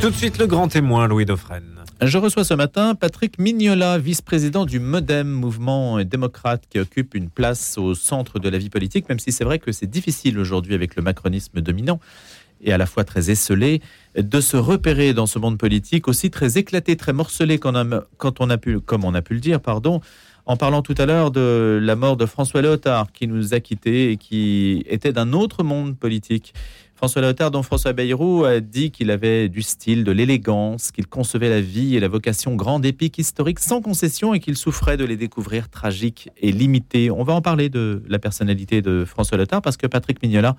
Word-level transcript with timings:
Tout 0.00 0.08
de 0.08 0.14
suite 0.14 0.38
le 0.38 0.46
grand 0.46 0.68
témoin, 0.68 1.06
Louis 1.06 1.26
Dauphren. 1.26 1.84
Je 2.00 2.16
reçois 2.16 2.42
ce 2.42 2.54
matin 2.54 2.94
Patrick 2.94 3.38
Mignola, 3.38 3.98
vice-président 3.98 4.64
du 4.64 4.80
MoDem, 4.80 5.28
mouvement 5.28 6.02
démocrate 6.02 6.62
qui 6.70 6.78
occupe 6.78 7.14
une 7.14 7.28
place 7.28 7.76
au 7.76 7.94
centre 7.94 8.38
de 8.38 8.48
la 8.48 8.56
vie 8.56 8.70
politique, 8.70 9.10
même 9.10 9.18
si 9.18 9.30
c'est 9.30 9.44
vrai 9.44 9.58
que 9.58 9.72
c'est 9.72 9.90
difficile 9.90 10.38
aujourd'hui 10.38 10.74
avec 10.74 10.96
le 10.96 11.02
macronisme 11.02 11.60
dominant 11.60 12.00
et 12.62 12.72
à 12.72 12.78
la 12.78 12.86
fois 12.86 13.04
très 13.04 13.30
esselé, 13.30 13.82
de 14.16 14.40
se 14.40 14.56
repérer 14.56 15.12
dans 15.12 15.26
ce 15.26 15.38
monde 15.38 15.58
politique 15.58 16.08
aussi 16.08 16.30
très 16.30 16.56
éclaté, 16.56 16.96
très 16.96 17.12
morcelé 17.12 17.58
quand 17.58 17.74
on 18.40 18.50
a, 18.50 18.58
pu, 18.58 18.80
comme 18.80 19.04
on 19.04 19.14
a 19.14 19.22
pu 19.22 19.34
le 19.34 19.40
dire, 19.40 19.60
pardon, 19.60 20.00
en 20.46 20.56
parlant 20.56 20.82
tout 20.82 20.94
à 20.98 21.06
l'heure 21.06 21.30
de 21.30 21.78
la 21.80 21.96
mort 21.96 22.16
de 22.16 22.26
François 22.26 22.62
Léotard, 22.62 23.12
qui 23.12 23.26
nous 23.28 23.54
a 23.54 23.60
quittés 23.60 24.12
et 24.12 24.16
qui 24.16 24.84
était 24.88 25.12
d'un 25.12 25.32
autre 25.32 25.62
monde 25.62 25.96
politique. 25.96 26.54
François 27.00 27.22
Léotard, 27.22 27.50
dont 27.50 27.62
François 27.62 27.94
Bayrou 27.94 28.44
a 28.44 28.60
dit 28.60 28.90
qu'il 28.90 29.10
avait 29.10 29.48
du 29.48 29.62
style, 29.62 30.04
de 30.04 30.12
l'élégance, 30.12 30.90
qu'il 30.90 31.06
concevait 31.06 31.48
la 31.48 31.62
vie 31.62 31.96
et 31.96 32.00
la 32.00 32.08
vocation 32.08 32.56
grande, 32.56 32.84
épique, 32.84 33.16
historique, 33.16 33.58
sans 33.58 33.80
concession 33.80 34.34
et 34.34 34.38
qu'il 34.38 34.54
souffrait 34.54 34.98
de 34.98 35.06
les 35.06 35.16
découvrir 35.16 35.70
tragiques 35.70 36.28
et 36.42 36.52
limités. 36.52 37.10
On 37.10 37.24
va 37.24 37.32
en 37.32 37.40
parler 37.40 37.70
de 37.70 38.02
la 38.06 38.18
personnalité 38.18 38.82
de 38.82 39.06
François 39.06 39.38
Léotard 39.38 39.62
parce 39.62 39.78
que 39.78 39.86
Patrick 39.86 40.22
Mignola 40.22 40.56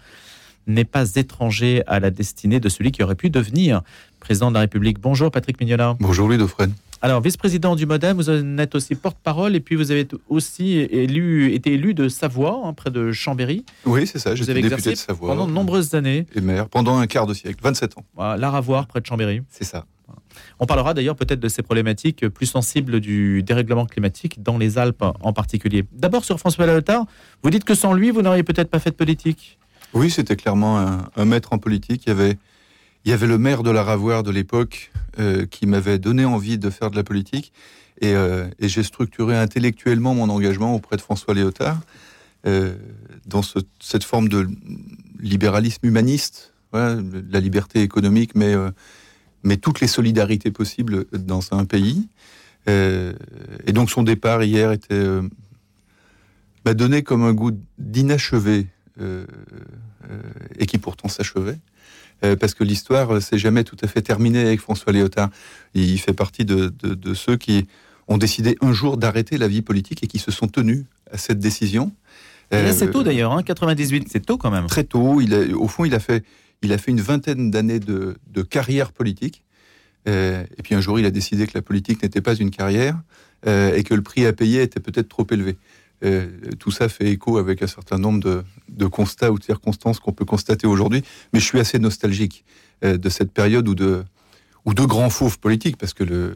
n'est 0.67 0.85
pas 0.85 1.15
étranger 1.15 1.83
à 1.87 1.99
la 1.99 2.11
destinée 2.11 2.59
de 2.59 2.69
celui 2.69 2.91
qui 2.91 3.03
aurait 3.03 3.15
pu 3.15 3.29
devenir 3.29 3.81
président 4.19 4.49
de 4.49 4.55
la 4.55 4.61
République. 4.61 4.99
Bonjour 4.99 5.31
Patrick 5.31 5.59
Mignola. 5.59 5.95
Bonjour 5.99 6.27
Louis 6.27 6.37
Dauphren. 6.37 6.73
Alors, 7.03 7.19
vice-président 7.19 7.75
du 7.75 7.87
Modem, 7.87 8.17
vous 8.17 8.29
en 8.29 8.59
êtes 8.59 8.75
aussi 8.75 8.93
porte-parole 8.93 9.55
et 9.55 9.59
puis 9.59 9.75
vous 9.75 9.89
avez 9.89 10.07
aussi 10.29 10.77
élu, 10.77 11.51
été 11.51 11.73
élu 11.73 11.95
de 11.95 12.07
Savoie, 12.07 12.61
hein, 12.63 12.73
près 12.73 12.91
de 12.91 13.11
Chambéry. 13.11 13.65
Oui, 13.85 14.05
c'est 14.05 14.19
ça, 14.19 14.35
j'étais 14.35 14.53
député 14.53 14.91
de 14.91 14.95
Savoie. 14.95 15.29
Pendant 15.29 15.47
de 15.47 15.51
nombreuses 15.51 15.95
années. 15.95 16.27
Et 16.35 16.41
maire, 16.41 16.69
pendant 16.69 16.99
un 16.99 17.07
quart 17.07 17.25
de 17.25 17.33
siècle, 17.33 17.57
27 17.63 17.97
ans. 17.97 18.05
Voilà, 18.15 18.37
L'Aravoir, 18.37 18.85
près 18.85 19.01
de 19.01 19.05
Chambéry. 19.07 19.41
C'est 19.49 19.63
ça. 19.63 19.85
On 20.59 20.67
parlera 20.67 20.93
d'ailleurs 20.93 21.15
peut-être 21.15 21.39
de 21.39 21.47
ces 21.47 21.63
problématiques 21.63 22.27
plus 22.29 22.45
sensibles 22.45 22.99
du 22.99 23.41
dérèglement 23.41 23.87
climatique 23.87 24.43
dans 24.43 24.59
les 24.59 24.77
Alpes 24.77 25.03
en 25.21 25.33
particulier. 25.33 25.85
D'abord 25.91 26.23
sur 26.23 26.39
François 26.39 26.67
Léotard, 26.67 27.05
vous 27.41 27.49
dites 27.49 27.63
que 27.63 27.73
sans 27.73 27.93
lui, 27.93 28.11
vous 28.11 28.21
n'auriez 28.21 28.43
peut-être 28.43 28.69
pas 28.69 28.79
fait 28.79 28.91
de 28.91 28.95
politique. 28.95 29.57
Oui, 29.93 30.09
c'était 30.09 30.37
clairement 30.37 30.79
un, 31.15 31.25
maître 31.25 31.51
en 31.51 31.57
politique. 31.57 32.03
Il 32.05 32.09
y 32.09 32.11
avait, 32.11 32.37
il 33.03 33.11
y 33.11 33.13
avait 33.13 33.27
le 33.27 33.37
maire 33.37 33.61
de 33.61 33.71
la 33.71 33.83
Ravoire 33.83 34.23
de 34.23 34.31
l'époque 34.31 34.91
euh, 35.19 35.45
qui 35.45 35.65
m'avait 35.65 35.99
donné 35.99 36.23
envie 36.23 36.57
de 36.57 36.69
faire 36.69 36.91
de 36.91 36.95
la 36.95 37.03
politique. 37.03 37.51
Et, 37.99 38.13
euh, 38.13 38.47
j'ai 38.59 38.83
structuré 38.83 39.37
intellectuellement 39.37 40.15
mon 40.15 40.29
engagement 40.29 40.73
auprès 40.73 40.95
de 40.95 41.01
François 41.01 41.33
Léotard 41.33 41.81
euh, 42.47 42.73
dans 43.25 43.41
cette 43.79 44.03
forme 44.05 44.29
de 44.29 44.47
libéralisme 45.19 45.85
humaniste, 45.85 46.53
la 46.73 47.39
liberté 47.41 47.81
économique, 47.81 48.31
mais, 48.33 48.55
mais 49.43 49.57
toutes 49.57 49.81
les 49.81 49.87
solidarités 49.87 50.51
possibles 50.51 51.05
dans 51.11 51.41
un 51.51 51.65
pays. 51.65 52.07
et 52.65 53.73
donc 53.73 53.91
son 53.91 54.03
départ 54.03 54.41
hier 54.41 54.71
était 54.71 55.19
m'a 56.65 56.73
donné 56.73 57.03
comme 57.03 57.23
un 57.23 57.33
goût 57.33 57.51
d'inachevé 57.77 58.67
et 58.99 60.65
qui 60.65 60.77
pourtant 60.77 61.07
s'achevait. 61.07 61.57
Euh, 62.23 62.35
parce 62.35 62.53
que 62.53 62.63
l'histoire 62.63 63.15
euh, 63.15 63.19
s'est 63.19 63.39
jamais 63.39 63.63
tout 63.63 63.77
à 63.81 63.87
fait 63.87 64.01
terminée 64.01 64.41
avec 64.41 64.59
François 64.59 64.93
Léotard. 64.93 65.29
Il 65.73 65.99
fait 65.99 66.13
partie 66.13 66.45
de, 66.45 66.71
ceux 67.13 67.35
qui 67.35 67.67
ont 68.07 68.17
décidé 68.17 68.57
un 68.61 68.73
jour 68.73 68.97
d'arrêter 68.97 69.37
la 69.37 69.47
vie 69.47 69.61
politique 69.61 70.03
et 70.03 70.07
qui 70.07 70.19
se 70.19 70.31
sont 70.31 70.47
tenus 70.47 70.85
à 71.11 71.17
cette 71.17 71.39
décision. 71.39 71.91
c'est 72.51 72.83
euh, 72.83 72.91
tôt 72.91 73.03
d'ailleurs, 73.03 73.31
hein, 73.31 73.41
98, 73.41 74.07
c'est 74.11 74.25
tôt 74.25 74.37
quand 74.37 74.51
même. 74.51 74.67
Très 74.67 74.83
tôt. 74.83 75.19
Il 75.21 75.33
au 75.55 75.67
fond, 75.67 75.85
il 75.85 75.95
a 75.95 75.99
fait, 75.99 76.23
il 76.61 76.73
a 76.73 76.77
fait 76.77 76.91
une 76.91 77.01
vingtaine 77.01 77.49
d'années 77.49 77.79
de, 77.79 78.15
carrière 78.49 78.91
politique. 78.91 79.43
et 80.05 80.45
puis 80.63 80.75
un 80.75 80.81
jour, 80.81 80.99
il 80.99 81.05
a 81.05 81.11
décidé 81.11 81.47
que 81.47 81.53
la 81.55 81.61
politique 81.61 82.03
n'était 82.03 82.21
pas 82.21 82.35
une 82.35 82.51
carrière 82.51 82.99
et 83.47 83.83
que 83.83 83.95
le 83.95 84.01
prix 84.01 84.25
à 84.25 84.33
payer 84.33 84.61
était 84.61 84.79
peut-être 84.79 85.09
trop 85.09 85.25
élevé. 85.31 85.57
Euh, 86.03 86.27
tout 86.59 86.71
ça 86.71 86.89
fait 86.89 87.11
écho 87.11 87.37
avec 87.37 87.61
un 87.61 87.67
certain 87.67 87.99
nombre 87.99 88.19
de, 88.19 88.43
constats 88.87 89.31
ou 89.31 89.39
de 89.39 89.43
circonstances 89.43 89.99
qu'on 89.99 90.11
peut 90.11 90.25
constater 90.25 90.67
aujourd'hui. 90.67 91.03
Mais 91.33 91.39
je 91.39 91.45
suis 91.45 91.59
assez 91.59 91.79
nostalgique 91.79 92.43
euh, 92.83 92.97
de 92.97 93.09
cette 93.09 93.31
période 93.31 93.67
où 93.67 93.75
de, 93.75 94.03
ou 94.65 94.73
de 94.73 94.83
grands 94.83 95.09
fauves 95.09 95.39
politiques, 95.39 95.77
parce 95.77 95.93
que 95.93 96.35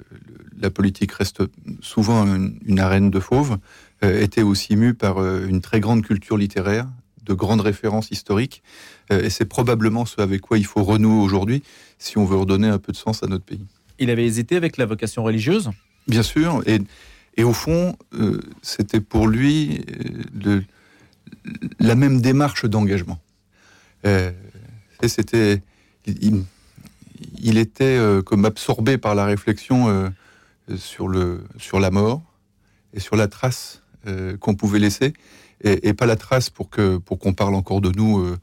la 0.59 0.69
politique 0.69 1.11
reste 1.11 1.43
souvent 1.81 2.25
une, 2.25 2.79
arène 2.79 3.09
de 3.09 3.19
fauves, 3.19 3.57
euh, 4.03 4.21
était 4.21 4.43
aussi 4.43 4.75
mue 4.75 4.93
par 4.93 5.23
une 5.23 5.61
très 5.61 5.79
grande 5.79 6.03
culture 6.03 6.37
littéraire, 6.37 6.87
de 7.25 7.33
grandes 7.33 7.61
références 7.61 8.11
historiques. 8.11 8.61
et 9.09 9.31
c'est 9.31 9.45
probablement 9.45 10.05
ce 10.05 10.21
avec 10.21 10.41
quoi 10.41 10.59
il 10.59 10.65
faut 10.65 10.83
renouer 10.83 11.19
aujourd'hui 11.19 11.63
si 11.97 12.19
on 12.19 12.25
veut 12.25 12.37
redonner 12.37 12.67
un 12.67 12.77
peu 12.77 12.91
de 12.91 12.97
sens 12.97 13.23
à 13.23 13.27
notre 13.27 13.43
pays. 13.43 13.65
Il 13.97 14.11
avait 14.11 14.25
hésité 14.25 14.55
avec 14.57 14.77
la 14.77 14.85
vocation 14.85 15.23
religieuse? 15.23 15.71
Bien 16.07 16.21
sûr. 16.21 16.61
Et 16.67 16.81
et 17.37 17.43
au 17.43 17.53
fond, 17.53 17.95
euh, 18.13 18.39
c'était 18.61 19.01
pour 19.01 19.27
lui 19.27 19.81
euh, 20.45 20.61
la 21.79 21.95
même 21.95 22.21
démarche 22.21 22.65
d'engagement. 22.65 23.19
Euh, 24.05 24.31
c'était, 25.07 25.61
il, 26.05 27.57
était 27.57 27.99
comme 28.25 28.45
absorbé 28.45 28.97
par 28.97 29.13
la 29.13 29.25
réflexion 29.25 30.11
sur, 30.75 31.07
le, 31.07 31.43
sur 31.57 31.79
la 31.79 31.91
mort 31.91 32.23
et 32.93 32.99
sur 32.99 33.15
la 33.15 33.27
trace 33.27 33.83
qu'on 34.39 34.55
pouvait 34.55 34.79
laisser, 34.79 35.13
et, 35.63 35.93
pas 35.93 36.07
la 36.07 36.15
trace 36.15 36.49
pour 36.49 36.69
que 36.69 36.97
pour 36.97 37.19
qu'on 37.19 37.33
parle 37.33 37.53
encore 37.53 37.81
de 37.81 37.91
nous 37.95 38.35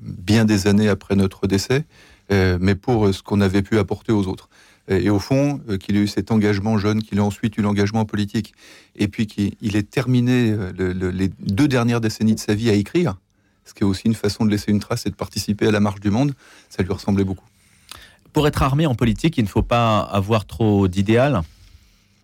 bien 0.00 0.44
des 0.44 0.68
années 0.68 0.88
après 0.88 1.16
notre 1.16 1.48
décès, 1.48 1.84
mais 2.30 2.76
pour 2.76 3.12
ce 3.12 3.22
qu'on 3.22 3.40
avait 3.40 3.62
pu 3.62 3.78
apporter 3.78 4.12
aux 4.12 4.28
autres 4.28 4.48
et 4.88 5.10
au 5.10 5.18
fond, 5.18 5.60
euh, 5.68 5.78
qu'il 5.78 5.96
ait 5.96 6.00
eu 6.00 6.08
cet 6.08 6.30
engagement 6.30 6.78
jeune, 6.78 7.02
qu'il 7.02 7.18
ait 7.18 7.22
ensuite 7.22 7.56
eu 7.56 7.62
l'engagement 7.62 8.04
politique, 8.04 8.54
et 8.96 9.08
puis 9.08 9.26
qu'il 9.26 9.76
ait 9.76 9.82
terminé 9.82 10.50
euh, 10.50 11.12
les 11.12 11.28
deux 11.40 11.68
dernières 11.68 12.00
décennies 12.00 12.34
de 12.34 12.40
sa 12.40 12.54
vie 12.54 12.70
à 12.70 12.74
écrire, 12.74 13.16
ce 13.64 13.74
qui 13.74 13.82
est 13.82 13.86
aussi 13.86 14.02
une 14.06 14.14
façon 14.14 14.44
de 14.44 14.50
laisser 14.50 14.70
une 14.70 14.80
trace 14.80 15.06
et 15.06 15.10
de 15.10 15.14
participer 15.14 15.68
à 15.68 15.70
la 15.70 15.80
marche 15.80 16.00
du 16.00 16.10
monde, 16.10 16.34
ça 16.68 16.82
lui 16.82 16.92
ressemblait 16.92 17.24
beaucoup. 17.24 17.46
Pour 18.32 18.46
être 18.48 18.62
armé 18.62 18.86
en 18.86 18.94
politique, 18.94 19.38
il 19.38 19.44
ne 19.44 19.48
faut 19.48 19.62
pas 19.62 20.00
avoir 20.00 20.46
trop 20.46 20.88
d'idéal, 20.88 21.42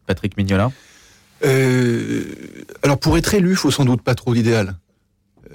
Patrick 0.07 0.37
Mignola? 0.37 0.73
Euh, 1.45 2.35
Alors 2.83 2.99
pour 2.99 3.17
être 3.17 3.33
élu, 3.35 3.51
il 3.51 3.57
faut 3.57 3.71
sans 3.71 3.85
doute 3.85 4.03
pas 4.03 4.17
trop 4.17 4.35
d'idéal 4.35 4.75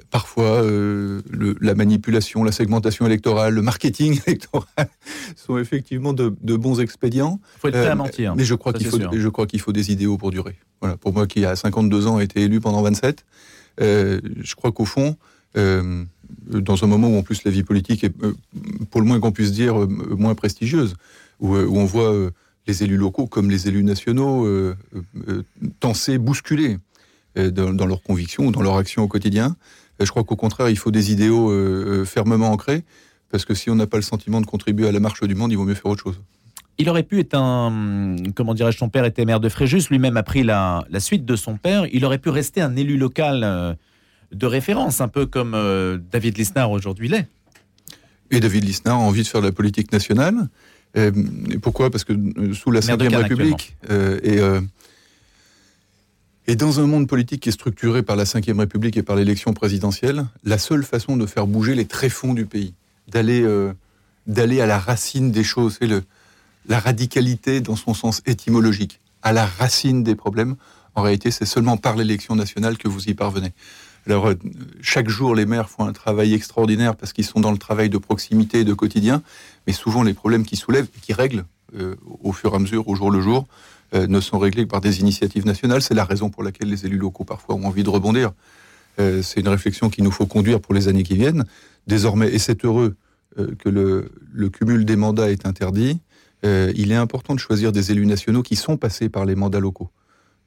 parfois 0.09 0.64
euh, 0.64 1.22
la 1.62 1.76
manipulation, 1.76 2.44
la 2.44 2.52
segmentation 2.52 3.06
électorale, 3.06 3.54
le 3.54 3.62
marketing 3.62 4.20
électoral 4.28 4.88
sont 5.36 5.58
effectivement 5.58 6.14
de, 6.14 6.30
bons 6.30 6.80
expédients. 6.80 7.40
Il 7.58 7.59
faut 7.59 7.68
être 7.70 7.74
prêt 7.80 7.88
à 7.88 7.92
euh, 7.92 7.96
mentir. 7.96 8.36
Mais 8.36 8.44
je 8.44 8.56
crois 8.56 8.74
qu'il 8.74 8.88
faut, 8.88 9.00
je 9.00 9.30
crois 9.30 9.48
qu'il 9.48 9.59
faut 9.59 9.72
des 9.72 9.92
idéaux 9.92 10.18
pour 10.18 10.31
durer. 10.31 10.56
Voilà, 10.81 10.98
pour 10.98 11.14
moi 11.14 11.28
qui 11.28 11.46
a 11.46 11.56
52 11.56 12.08
ans 12.08 12.18
a 12.18 12.24
été 12.24 12.42
élu 12.42 12.59
pendant 12.59 12.81
27, 12.81 13.26
euh, 13.81 14.20
je 14.42 14.56
crois 14.56 14.72
qu'au 14.72 14.86
fond, 14.86 15.18
dans 15.56 16.84
un 16.84 16.88
moment 16.88 17.10
où 17.10 17.18
en 17.18 17.24
plus 17.24 17.44
la 17.44 17.52
vie 17.52 17.64
politique 17.64 18.04
est, 18.04 18.14
pour 18.90 19.02
le 19.02 19.08
moins 19.08 19.20
qu'on 19.20 19.31
puisse 19.31 19.52
dire, 19.52 19.75
moins 19.88 20.36
prestigieuse, 20.36 20.96
où, 21.40 21.56
on 21.56 21.86
voit 21.86 22.31
les 22.66 22.84
élus 22.84 22.98
locaux 22.98 23.28
comme 23.28 23.52
les 23.52 23.68
élus 23.68 23.84
nationaux 23.84 24.48
tenser, 25.80 26.18
bousculer 26.18 26.78
dans, 27.36 27.74
dans 27.74 27.86
leurs 27.86 28.02
convictions 28.02 28.48
ou 28.48 28.52
dans 28.52 28.62
leur 28.62 28.78
action 28.78 29.04
au 29.04 29.08
quotidien 29.08 29.56
je 30.00 30.09
crois 30.09 30.24
qu'au 30.24 30.36
contraire, 30.36 30.70
il 30.70 30.78
faut 30.78 30.92
des 30.92 31.12
idéaux 31.12 31.52
euh, 31.52 32.02
euh, 32.02 32.06
fermement 32.06 32.52
ancrés, 32.52 32.84
parce 33.30 33.46
que 33.46 33.54
si 33.54 33.70
on 33.70 33.76
n'a 33.76 33.88
pas 33.88 33.98
le 33.98 34.04
sentiment 34.04 34.42
de 34.42 34.46
contribuer 34.46 34.88
à 34.88 34.92
la 34.92 35.00
marche 35.00 35.24
du 35.24 35.36
monde, 35.36 35.52
il 35.52 35.56
vaut 35.56 35.66
mieux 35.66 35.76
faire 35.76 35.92
autre 35.92 36.04
chose. 36.04 36.22
Il 36.80 36.90
aurait 36.90 37.04
pu 37.04 37.20
être 37.20 37.36
un, 37.36 38.16
comment 38.36 38.56
dirais-je, 38.56 38.78
son 38.78 38.90
père 38.90 39.06
était 39.06 39.26
maire 39.26 39.40
de 39.40 39.50
Fréjus, 39.50 39.90
lui-même 39.92 40.18
a 40.18 40.24
pris 40.24 40.44
la, 40.44 40.84
suite 40.98 41.24
de 41.24 41.36
son 41.36 41.58
père. 41.58 41.86
Il 41.94 42.04
aurait 42.04 42.18
pu 42.18 42.30
rester 42.30 42.62
un 42.62 42.76
élu 42.76 42.98
local 42.98 43.42
euh, 43.44 43.74
de 44.31 44.46
référence, 44.48 45.00
un 45.00 45.08
peu 45.08 45.28
comme 45.28 45.52
David 46.12 46.38
Lisnard 46.38 46.72
aujourd'hui 46.72 47.08
l'est. 47.08 47.28
Et 48.31 48.40
David 48.40 48.64
Lisnard 48.64 48.96
a 48.96 49.04
envie 49.04 49.22
de 49.22 49.28
faire 49.28 49.42
de 49.42 49.48
la 49.48 49.52
politique 49.52 49.92
nationale. 49.92 50.50
Et 50.96 51.12
pourquoi? 51.62 51.92
Parce 51.92 52.04
que 52.04 52.13
sous 52.54 52.72
la 52.72 52.80
Ve 52.80 53.16
République, 53.16 53.75
et 53.89 54.39
et 56.48 56.56
dans 56.56 56.80
un 56.80 56.88
monde 56.88 57.07
politique 57.07 57.42
qui 57.42 57.50
est 57.50 57.54
structuré 57.54 58.04
par 58.04 58.16
la 58.16 58.25
Ve 58.25 58.57
République 58.57 58.98
et 58.98 59.04
par 59.04 59.16
l'élection 59.16 59.54
présidentielle, 59.54 60.25
la 60.44 60.57
seule 60.57 60.84
façon 60.84 61.16
de 61.16 61.25
faire 61.25 61.48
bouger 61.48 61.75
les 61.75 61.86
tréfonds 61.86 62.34
du 62.34 62.45
pays, 62.45 62.74
d'aller 63.07 63.42
euh, 63.42 63.74
d'aller 64.28 64.62
à 64.62 64.66
la 64.66 64.80
racine 64.80 65.31
des 65.31 65.44
choses, 65.44 65.78
c'est 65.80 65.88
le 65.88 66.04
la 66.68 66.80
radicalité 66.80 67.60
dans 67.60 67.75
son 67.75 67.94
sens 67.94 68.22
étymologique, 68.25 69.01
à 69.22 69.34
la 69.34 69.45
racine 69.45 70.04
des 70.04 70.16
problèmes. 70.16 70.56
En 70.95 71.01
réalité, 71.01 71.31
c'est 71.31 71.45
seulement 71.45 71.75
par 71.75 71.95
l'élection 71.95 72.36
nationale 72.36 72.78
que 72.78 72.88
vous 72.88 73.10
y 73.10 73.13
parvenez. 73.13 73.51
Alors, 74.06 74.28
euh, 74.28 74.36
chaque 74.81 75.10
jour, 75.10 75.36
les 75.36 75.46
maires 75.46 75.69
font 75.69 75.86
un 75.86 75.94
travail 75.94 76.34
extraordinaire 76.34 76.96
parce 76.96 77.13
qu'ils 77.13 77.25
sont 77.25 77.39
dans 77.39 77.51
le 77.51 77.57
travail 77.57 77.89
de 77.89 77.98
proximité 77.98 78.60
et 78.60 78.63
de 78.63 78.74
quotidien, 78.74 79.22
mais 79.66 79.74
souvent 79.74 80.04
les 80.04 80.13
problèmes 80.13 80.46
qu'ils 80.46 80.60
soulèvent 80.60 80.88
et 80.96 81.00
qui 81.00 81.13
règlent 81.13 81.46
euh, 81.78 81.96
au 82.22 82.34
fur 82.34 82.54
et 82.54 82.56
à 82.56 82.60
mesure, 82.60 82.88
au 82.88 82.96
jour 82.96 83.12
le 83.12 83.22
jour, 83.22 83.48
ne 83.94 84.19
sont 84.19 84.40
réglés 84.40 84.63
que 84.63 84.69
par 84.69 84.81
des 84.81 85.00
initiatives 85.00 85.45
nationales. 85.45 85.81
C'est 85.81 85.94
la 85.94 86.06
raison 86.06 86.30
pour 86.30 86.44
laquelle 86.44 86.69
les 86.69 86.86
élus 86.86 86.98
locaux 86.98 87.24
parfois 87.24 87.56
ont 87.56 87.66
envie 87.66 87.84
de 87.84 87.90
rebondir. 87.90 88.31
Euh, 89.00 89.22
c'est 89.22 89.40
une 89.40 89.48
réflexion 89.48 89.90
qu'il 89.90 90.04
nous 90.04 90.12
faut 90.12 90.25
conduire 90.25 90.60
pour 90.60 90.74
les 90.74 90.88
années 90.88 91.04
qui 91.04 91.16
viennent. 91.16 91.45
Désormais, 91.88 92.34
et 92.34 92.40
c'est 92.40 92.63
heureux, 92.66 92.95
que 93.57 93.68
le, 93.68 94.12
le, 94.31 94.50
cumul 94.50 94.86
des 94.86 94.95
mandats 94.95 95.31
est 95.31 95.48
interdit, 95.48 96.00
il 96.44 96.92
est 96.92 96.95
important 96.95 97.34
de 97.34 97.40
choisir 97.40 97.72
des 97.72 97.92
élus 97.92 98.06
nationaux 98.06 98.44
qui 98.44 98.56
sont 98.56 98.78
passés 98.78 99.10
par 99.10 99.25
les 99.25 99.34
mandats 99.34 99.60
locaux 99.60 99.90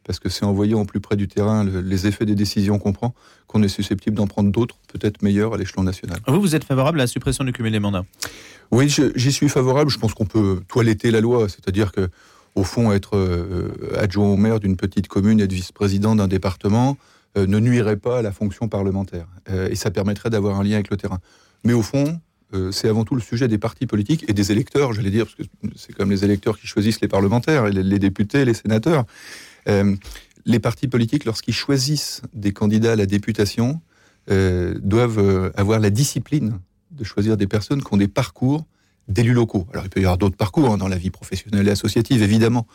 parce 0.06 0.20
que 0.20 0.28
c'est 0.28 0.44
en 0.44 0.52
voyant 0.52 0.82
au 0.82 0.84
plus 0.84 1.00
près 1.00 1.16
du 1.16 1.26
terrain 1.26 1.64
les 1.64 2.06
effets 2.06 2.24
des 2.24 2.36
décisions 2.36 2.78
qu'on 2.78 2.92
prend 2.92 3.14
qu'on 3.48 3.62
est 3.62 3.68
susceptible 3.68 4.16
d'en 4.16 4.26
prendre 4.26 4.50
d'autres, 4.50 4.76
peut-être 4.88 5.22
meilleures 5.22 5.54
à 5.54 5.56
l'échelon 5.56 5.82
national. 5.82 6.18
Vous, 6.26 6.40
vous 6.40 6.54
êtes 6.54 6.64
favorable 6.64 7.00
à 7.00 7.04
la 7.04 7.06
suppression 7.06 7.44
du 7.44 7.52
cumul 7.52 7.72
des 7.72 7.80
mandats? 7.80 8.04
Oui, 8.70 8.88
j'y 8.88 9.32
suis 9.32 9.48
favorable. 9.48 9.90
Je 9.90 9.98
pense 9.98 10.14
qu'on 10.14 10.26
peut 10.26 10.60
toiletter 10.68 11.10
la 11.10 11.20
loi, 11.20 11.48
c'est-à-dire 11.48 11.92
que 11.92 12.08
au 12.56 12.64
fond, 12.64 12.90
être 12.90 13.16
euh, 13.16 13.70
adjoint 13.96 14.26
au 14.26 14.36
maire 14.36 14.58
d'une 14.58 14.76
petite 14.76 15.06
commune, 15.06 15.40
être 15.40 15.52
vice-président 15.52 16.16
d'un 16.16 16.26
département, 16.26 16.96
euh, 17.36 17.46
ne 17.46 17.60
nuirait 17.60 17.98
pas 17.98 18.18
à 18.18 18.22
la 18.22 18.32
fonction 18.32 18.66
parlementaire. 18.66 19.28
Euh, 19.50 19.68
et 19.70 19.76
ça 19.76 19.90
permettrait 19.90 20.30
d'avoir 20.30 20.58
un 20.58 20.64
lien 20.64 20.74
avec 20.74 20.90
le 20.90 20.96
terrain. 20.96 21.20
Mais 21.62 21.74
au 21.74 21.82
fond, 21.82 22.20
c'est 22.70 22.88
avant 22.88 23.04
tout 23.04 23.16
le 23.16 23.20
sujet 23.20 23.48
des 23.48 23.58
partis 23.58 23.86
politiques 23.86 24.24
et 24.28 24.32
des 24.32 24.50
électeurs, 24.52 24.92
j'allais 24.92 25.10
dire, 25.10 25.26
parce 25.26 25.34
que 25.34 25.42
c'est 25.76 25.92
comme 25.92 26.10
les 26.10 26.24
électeurs 26.24 26.58
qui 26.58 26.66
choisissent 26.66 27.00
les 27.02 27.08
parlementaires, 27.08 27.66
les 27.66 27.98
députés, 27.98 28.44
les 28.44 28.54
sénateurs. 28.54 29.04
les 29.66 30.58
partis 30.60 30.86
politiques, 30.86 31.24
lorsqu'ils 31.24 31.52
choisissent 31.52 32.22
des 32.32 32.52
candidats 32.52 32.92
à 32.92 32.96
la 32.96 33.04
députation, 33.04 33.80
doivent 34.28 35.52
avoir 35.56 35.80
la 35.80 35.90
discipline 35.90 36.58
de 36.92 37.04
choisir 37.04 37.36
des 37.36 37.48
personnes 37.48 37.82
qui 37.82 37.92
ont 37.92 37.98
des 37.98 38.08
parcours 38.08 38.64
d'élus 39.08 39.34
locaux. 39.34 39.66
Alors 39.72 39.84
il 39.84 39.90
peut 39.90 40.00
y 40.00 40.04
avoir 40.04 40.18
d'autres 40.18 40.36
parcours 40.36 40.72
hein, 40.72 40.78
dans 40.78 40.88
la 40.88 40.96
vie 40.96 41.10
professionnelle 41.10 41.68
et 41.68 41.70
associative, 41.70 42.22
évidemment, 42.22 42.66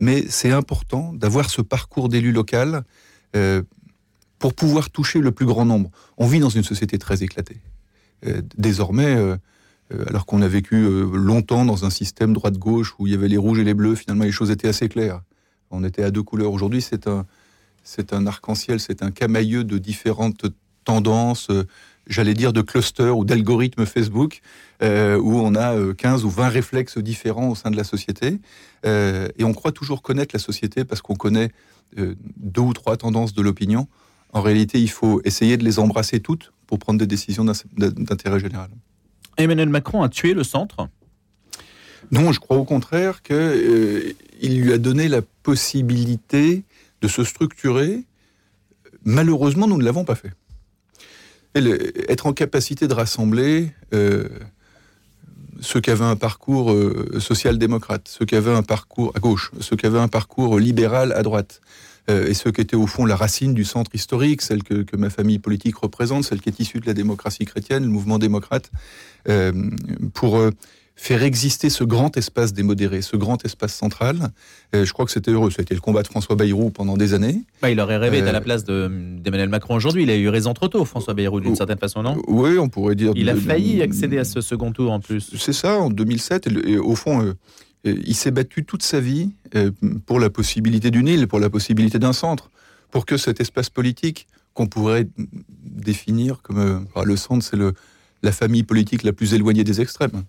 mais 0.00 0.24
c'est 0.28 0.50
important 0.50 1.12
d'avoir 1.12 1.50
ce 1.50 1.62
parcours 1.62 2.08
d'élu 2.08 2.32
local 2.32 2.84
euh, 3.34 3.62
pour 4.38 4.54
pouvoir 4.54 4.90
toucher 4.90 5.20
le 5.20 5.32
plus 5.32 5.46
grand 5.46 5.64
nombre. 5.64 5.90
On 6.18 6.26
vit 6.26 6.40
dans 6.40 6.50
une 6.50 6.64
société 6.64 6.98
très 6.98 7.22
éclatée. 7.22 7.60
Euh, 8.26 8.42
désormais, 8.58 9.16
euh, 9.16 9.36
alors 10.08 10.26
qu'on 10.26 10.42
a 10.42 10.48
vécu 10.48 10.84
longtemps 11.12 11.64
dans 11.64 11.84
un 11.84 11.90
système 11.90 12.32
droite-gauche 12.32 12.94
où 12.98 13.06
il 13.06 13.12
y 13.12 13.16
avait 13.16 13.28
les 13.28 13.36
rouges 13.36 13.60
et 13.60 13.64
les 13.64 13.74
bleus, 13.74 13.94
finalement 13.94 14.24
les 14.24 14.32
choses 14.32 14.50
étaient 14.50 14.68
assez 14.68 14.88
claires. 14.88 15.22
On 15.70 15.84
était 15.84 16.02
à 16.02 16.10
deux 16.10 16.22
couleurs. 16.22 16.52
Aujourd'hui, 16.52 16.82
c'est 16.82 17.06
un, 17.06 17.24
c'est 17.84 18.12
un 18.12 18.26
arc-en-ciel, 18.26 18.80
c'est 18.80 19.02
un 19.02 19.10
camailleux 19.10 19.64
de 19.64 19.78
différentes 19.78 20.46
tendances, 20.84 21.50
j'allais 22.06 22.34
dire, 22.34 22.52
de 22.52 22.60
clusters 22.60 23.16
ou 23.16 23.24
d'algorithmes 23.24 23.86
Facebook, 23.86 24.40
euh, 24.82 25.18
où 25.18 25.38
on 25.38 25.54
a 25.54 25.74
15 25.94 26.22
euh, 26.22 26.26
ou 26.26 26.30
20 26.30 26.48
réflexes 26.48 26.98
différents 26.98 27.50
au 27.50 27.54
sein 27.54 27.70
de 27.70 27.76
la 27.76 27.84
société. 27.84 28.40
Euh, 28.84 29.28
et 29.38 29.44
on 29.44 29.52
croit 29.52 29.72
toujours 29.72 30.02
connaître 30.02 30.34
la 30.34 30.40
société 30.40 30.84
parce 30.84 31.02
qu'on 31.02 31.16
connaît 31.16 31.50
deux 31.96 32.62
ou 32.62 32.72
trois 32.72 32.96
tendances 32.96 33.32
de 33.32 33.42
l'opinion. 33.42 33.86
En 34.32 34.42
réalité, 34.42 34.80
il 34.80 34.90
faut 34.90 35.20
essayer 35.24 35.56
de 35.56 35.64
les 35.64 35.78
embrasser 35.78 36.20
toutes 36.20 36.52
pour 36.66 36.78
prendre 36.78 36.98
des 36.98 37.06
décisions 37.06 37.44
d'intérêt 37.44 38.40
général. 38.40 38.68
Emmanuel 39.36 39.68
Macron 39.68 40.02
a 40.02 40.08
tué 40.08 40.34
le 40.34 40.42
centre? 40.42 40.88
Non, 42.10 42.32
je 42.32 42.40
crois 42.40 42.56
au 42.56 42.64
contraire 42.64 43.22
qu'il 43.22 44.14
lui 44.42 44.72
a 44.72 44.78
donné 44.78 45.08
la 45.08 45.22
possibilité 45.22 46.64
de 47.02 47.08
se 47.08 47.22
structurer. 47.22 48.04
Malheureusement, 49.04 49.68
nous 49.68 49.78
ne 49.78 49.84
l'avons 49.84 50.04
pas 50.04 50.16
fait 50.16 50.32
être 51.56 52.26
en 52.26 52.32
capacité 52.32 52.88
de 52.88 52.94
rassembler 52.94 53.72
euh, 53.94 54.28
ceux 55.60 55.80
qui 55.80 55.90
avaient 55.90 56.04
un 56.04 56.16
parcours 56.16 56.72
euh, 56.72 57.18
social-démocrate, 57.18 58.08
ceux 58.08 58.24
qui 58.24 58.36
avaient 58.36 58.54
un 58.54 58.62
parcours 58.62 59.12
à 59.14 59.20
gauche, 59.20 59.50
ceux 59.60 59.76
qui 59.76 59.86
avaient 59.86 59.98
un 59.98 60.08
parcours 60.08 60.58
libéral 60.58 61.12
à 61.12 61.22
droite, 61.22 61.60
euh, 62.10 62.26
et 62.26 62.34
ceux 62.34 62.52
qui 62.52 62.60
étaient 62.60 62.76
au 62.76 62.86
fond 62.86 63.04
la 63.04 63.16
racine 63.16 63.54
du 63.54 63.64
centre 63.64 63.94
historique, 63.94 64.42
celle 64.42 64.62
que, 64.62 64.82
que, 64.82 64.96
ma 64.96 65.10
famille 65.10 65.38
politique 65.38 65.76
représente, 65.76 66.24
celle 66.24 66.40
qui 66.40 66.50
est 66.50 66.60
issue 66.60 66.80
de 66.80 66.86
la 66.86 66.94
démocratie 66.94 67.46
chrétienne, 67.46 67.84
le 67.84 67.90
mouvement 67.90 68.18
démocrate, 68.18 68.70
pour 70.14 70.38
faire 70.96 71.22
exister 71.22 71.68
ce 71.68 71.84
grand 71.84 72.16
espace 72.16 72.54
démodéré, 72.54 73.02
ce 73.02 73.16
grand 73.16 73.44
espace 73.44 73.74
central. 73.74 74.30
je 74.72 74.90
crois 74.92 75.04
que 75.04 75.12
c'était 75.12 75.30
heureux. 75.30 75.50
Ça 75.50 75.60
a 75.60 75.62
été 75.62 75.74
le 75.74 75.80
combat 75.80 76.02
de 76.02 76.08
François 76.08 76.36
Bayrou 76.36 76.70
pendant 76.70 76.96
des 76.96 77.12
années. 77.12 77.42
Bah, 77.60 77.70
il 77.70 77.78
aurait 77.80 77.98
rêvé 77.98 78.22
d'être 78.22 78.30
à 78.30 78.32
la 78.32 78.38
euh, 78.38 78.42
place 78.42 78.64
d'Emmanuel 78.64 79.50
Macron 79.50 79.74
aujourd'hui. 79.74 80.04
Il 80.04 80.10
a 80.10 80.16
eu 80.16 80.28
raison 80.30 80.54
trop 80.54 80.68
tôt, 80.68 80.84
François 80.86 81.12
Bayrou, 81.12 81.40
d'une 81.40 81.54
certaine 81.54 81.78
façon, 81.78 82.02
non? 82.02 82.16
Oui, 82.26 82.58
on 82.58 82.70
pourrait 82.70 82.94
dire. 82.94 83.12
Il 83.14 83.28
a 83.28 83.36
failli 83.36 83.82
accéder 83.82 84.18
à 84.18 84.24
ce 84.24 84.40
second 84.40 84.72
tour 84.72 84.90
en 84.90 84.98
plus. 85.00 85.36
C'est 85.38 85.52
ça, 85.52 85.78
en 85.78 85.90
2007. 85.90 86.48
Et, 86.66 86.78
au 86.78 86.94
fond, 86.94 87.22
euh, 87.22 87.34
il 87.84 88.14
s'est 88.14 88.30
battu 88.30 88.64
toute 88.64 88.82
sa 88.82 88.98
vie 88.98 89.30
euh, 89.54 89.70
pour 90.06 90.18
la 90.18 90.30
possibilité 90.30 90.90
d'une 90.90 91.08
île, 91.08 91.28
pour 91.28 91.40
la 91.40 91.50
possibilité 91.50 91.98
d'un 91.98 92.14
centre, 92.14 92.50
pour 92.90 93.04
que 93.04 93.18
cet 93.18 93.40
espace 93.40 93.68
politique 93.68 94.26
qu'on 94.54 94.66
pourrait 94.66 95.06
définir 95.62 96.40
comme 96.40 96.86
le 97.04 97.16
centre, 97.16 97.44
c'est 97.44 97.58
la 98.22 98.32
famille 98.32 98.62
politique 98.62 99.02
la 99.02 99.12
plus 99.12 99.34
éloignée 99.34 99.64
des 99.64 99.82
extrêmes. 99.82 100.22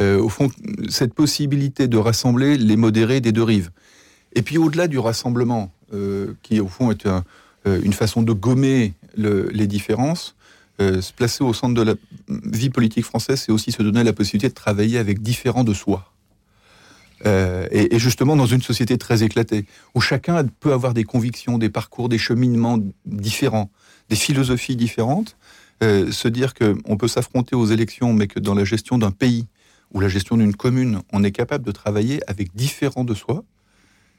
Euh, 0.00 0.20
au 0.20 0.28
fond, 0.28 0.50
cette 0.88 1.14
possibilité 1.14 1.88
de 1.88 1.96
rassembler 1.96 2.58
les 2.58 2.76
modérés 2.76 3.20
des 3.20 3.32
deux 3.32 3.42
rives. 3.42 3.70
Et 4.34 4.42
puis 4.42 4.58
au-delà 4.58 4.88
du 4.88 4.98
rassemblement, 4.98 5.72
euh, 5.94 6.34
qui 6.42 6.60
au 6.60 6.68
fond 6.68 6.90
est 6.90 7.06
euh, 7.06 7.20
une 7.64 7.94
façon 7.94 8.22
de 8.22 8.32
gommer 8.32 8.94
les 9.16 9.66
différences, 9.66 10.34
se 10.78 11.10
placer 11.14 11.42
au 11.42 11.54
centre 11.54 11.72
de 11.72 11.80
la 11.80 11.94
vie 12.28 12.68
politique 12.68 13.06
française, 13.06 13.40
c'est 13.40 13.50
aussi 13.50 13.72
se 13.72 13.82
donner 13.82 14.04
la 14.04 14.12
possibilité 14.12 14.50
de 14.50 14.54
travailler 14.54 14.98
avec 14.98 15.22
différents 15.22 15.64
de 15.64 15.72
soi. 15.72 16.12
Et, 17.24 17.94
et, 17.94 17.98
justement 17.98 18.36
dans 18.36 18.44
une 18.44 18.60
société 18.60 18.98
très 18.98 19.22
éclatée, 19.22 19.64
où 19.94 20.02
chacun 20.02 20.44
peut 20.60 20.74
avoir 20.74 20.92
des 20.92 21.04
convictions, 21.04 21.56
des 21.56 21.70
parcours, 21.70 22.10
des 22.10 22.18
cheminements 22.18 22.78
différents, 23.06 23.70
des 24.10 24.16
philosophies 24.16 24.76
différentes, 24.76 25.38
se 25.80 26.28
dire 26.28 26.52
qu'on 26.52 26.98
peut 26.98 27.08
s'affronter 27.08 27.56
aux 27.56 27.66
élections, 27.66 28.12
mais 28.12 28.26
que 28.26 28.38
dans 28.38 28.54
la 28.54 28.64
gestion 28.64 28.98
d'un 28.98 29.12
pays, 29.12 29.46
ou 29.92 30.00
la 30.00 30.08
gestion 30.08 30.36
d'une 30.36 30.54
commune, 30.54 31.00
on 31.12 31.24
est 31.24 31.32
capable 31.32 31.64
de 31.64 31.72
travailler 31.72 32.20
avec 32.28 32.54
différents 32.54 33.04
de 33.04 33.14
soi, 33.14 33.44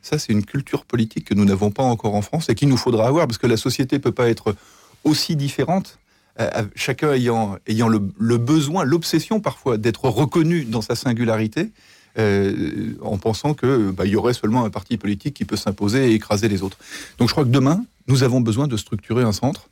ça 0.02 0.18
c'est 0.18 0.34
une 0.34 0.46
culture 0.46 0.86
politique 0.86 1.26
que 1.26 1.34
nous 1.34 1.46
n'avons 1.46 1.72
pas 1.72 1.84
encore 1.84 2.16
en 2.16 2.22
France 2.22 2.50
et 2.50 2.56
qu'il 2.56 2.70
nous 2.70 2.78
faudra 2.78 3.08
avoir, 3.08 3.28
parce 3.28 3.38
que 3.38 3.48
la 3.48 3.58
société 3.58 3.98
ne 3.98 4.02
peut 4.02 4.12
pas 4.12 4.30
être 4.30 4.56
aussi 5.04 5.36
différente, 5.36 6.00
euh, 6.40 6.64
chacun 6.76 7.14
ayant, 7.14 7.58
le, 7.68 8.38
besoin, 8.38 8.84
l'obsession 8.84 9.40
parfois 9.40 9.78
d'être 9.78 10.06
reconnu 10.06 10.66
dans 10.66 10.82
sa 10.82 10.96
singularité, 10.96 11.72
euh, 12.20 12.94
en 13.02 13.18
pensant 13.18 13.54
qu'il 13.54 13.92
bah, 13.96 14.06
y 14.06 14.16
aurait 14.16 14.34
seulement 14.34 14.66
un 14.66 14.70
parti 14.70 14.98
politique 14.98 15.36
qui 15.36 15.46
peut 15.46 15.56
s'imposer 15.56 16.12
et 16.12 16.14
écraser 16.14 16.48
les 16.48 16.64
autres. 16.64 16.78
Donc 17.18 17.28
je 17.28 17.34
crois 17.34 17.44
que 17.44 17.50
demain, 17.50 17.84
nous 18.08 18.24
avons 18.24 18.42
besoin 18.42 18.68
de 18.68 18.78
structurer 18.78 19.24
un 19.24 19.32
centre 19.32 19.70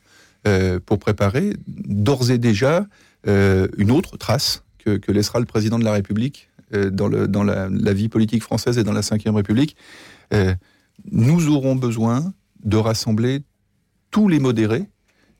euh, 0.47 0.79
pour 0.83 0.99
préparer 0.99 1.55
d'ores 1.67 2.31
et 2.31 2.37
déjà 2.37 2.85
une 3.27 3.91
autre 3.91 4.17
trace 4.17 4.63
que, 4.85 5.11
laissera 5.11 5.39
le 5.39 5.45
président 5.45 5.79
de 5.79 5.83
la 5.83 5.91
République 5.91 6.49
euh, 6.73 6.89
dans, 6.89 7.07
le, 7.07 7.27
dans 7.27 7.43
la, 7.43 7.93
vie 7.93 8.09
politique 8.09 8.43
française 8.43 8.77
et 8.77 8.83
dans 8.83 8.93
la 8.93 9.01
Ve 9.01 9.35
République, 9.35 9.75
euh, 10.33 10.53
nous 11.11 11.49
aurons 11.49 11.75
besoin 11.75 12.33
de 12.63 12.77
rassembler 12.77 13.41
tous 14.11 14.27
les 14.27 14.39
modérés 14.39 14.85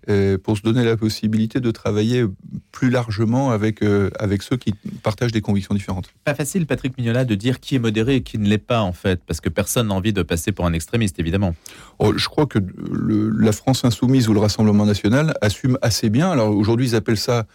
euh, 0.08 0.38
pour 0.38 0.56
se 0.56 0.62
donner 0.62 0.84
la 0.84 0.98
possibilité 0.98 1.60
de 1.60 1.72
travailler 1.72 2.26
plus 2.72 2.92
largement 2.92 3.50
avec, 3.52 3.84
avec 4.20 4.44
ceux 4.44 4.58
qui 4.58 4.74
partagent 5.02 5.32
des 5.32 5.42
convictions 5.42 5.74
différentes. 5.74 6.14
Pas 6.26 6.36
facile, 6.36 6.68
Patrick 6.68 6.98
Mignola, 6.98 7.26
de 7.26 7.36
dire 7.36 7.60
qui 7.60 7.76
est 7.76 7.80
modéré 7.80 8.18
et 8.18 8.22
qui 8.22 8.38
ne 8.38 8.48
l'est 8.48 8.58
pas, 8.58 8.82
en 8.82 8.94
fait, 8.94 9.22
parce 9.26 9.42
que 9.42 9.50
personne 9.50 9.88
n'a 9.88 9.96
envie 9.96 10.14
de 10.14 10.22
passer 10.22 10.52
pour 10.52 10.66
un 10.66 10.74
extrémiste, 10.74 11.20
évidemment. 11.20 11.56
Oh, 11.98 12.14
je 12.16 12.28
crois 12.28 12.46
que 12.46 12.60
la 12.90 13.52
France 13.52 13.86
insoumise 13.86 14.28
ou 14.28 14.34
le 14.34 14.42
Rassemblement 14.42 14.86
national 14.86 15.34
assume 15.42 15.80
assez 15.82 16.10
bien. 16.10 16.30
Alors 16.30 16.56
aujourd'hui, 16.56 16.90
ils 16.90 16.96
appellent 16.96 17.18
ça 17.18 17.48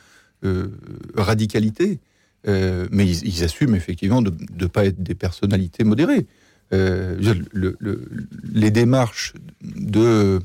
radicalité, 1.17 1.99
euh, 2.49 2.87
mais 2.91 3.07
ils, 3.07 3.45
assument 3.45 3.75
effectivement 3.75 4.23
de 4.23 4.33
ne 4.59 4.67
pas 4.67 4.87
être 4.87 5.03
des 5.03 5.15
personnalités 5.15 5.85
modérées. 5.85 6.27
Euh, 6.73 7.19
les 8.53 8.71
démarches 8.71 9.35
de 9.63 10.41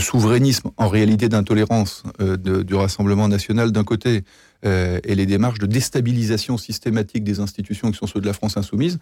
souverainisme, 0.00 0.70
en 0.76 0.88
réalité 0.88 1.28
d'intolérance 1.28 2.02
du 2.18 2.74
Rassemblement 2.74 3.28
national 3.28 3.72
d'un 3.72 3.84
côté, 3.84 4.24
et 4.64 5.14
les 5.14 5.26
démarches 5.26 5.60
de 5.60 5.66
déstabilisation 5.66 6.58
systématique 6.58 7.22
des 7.22 7.38
institutions 7.38 7.90
qui 7.92 7.98
sont 7.98 8.08
ceux 8.08 8.20
de 8.20 8.26
la 8.26 8.32
France 8.32 8.56
insoumise, 8.56 8.98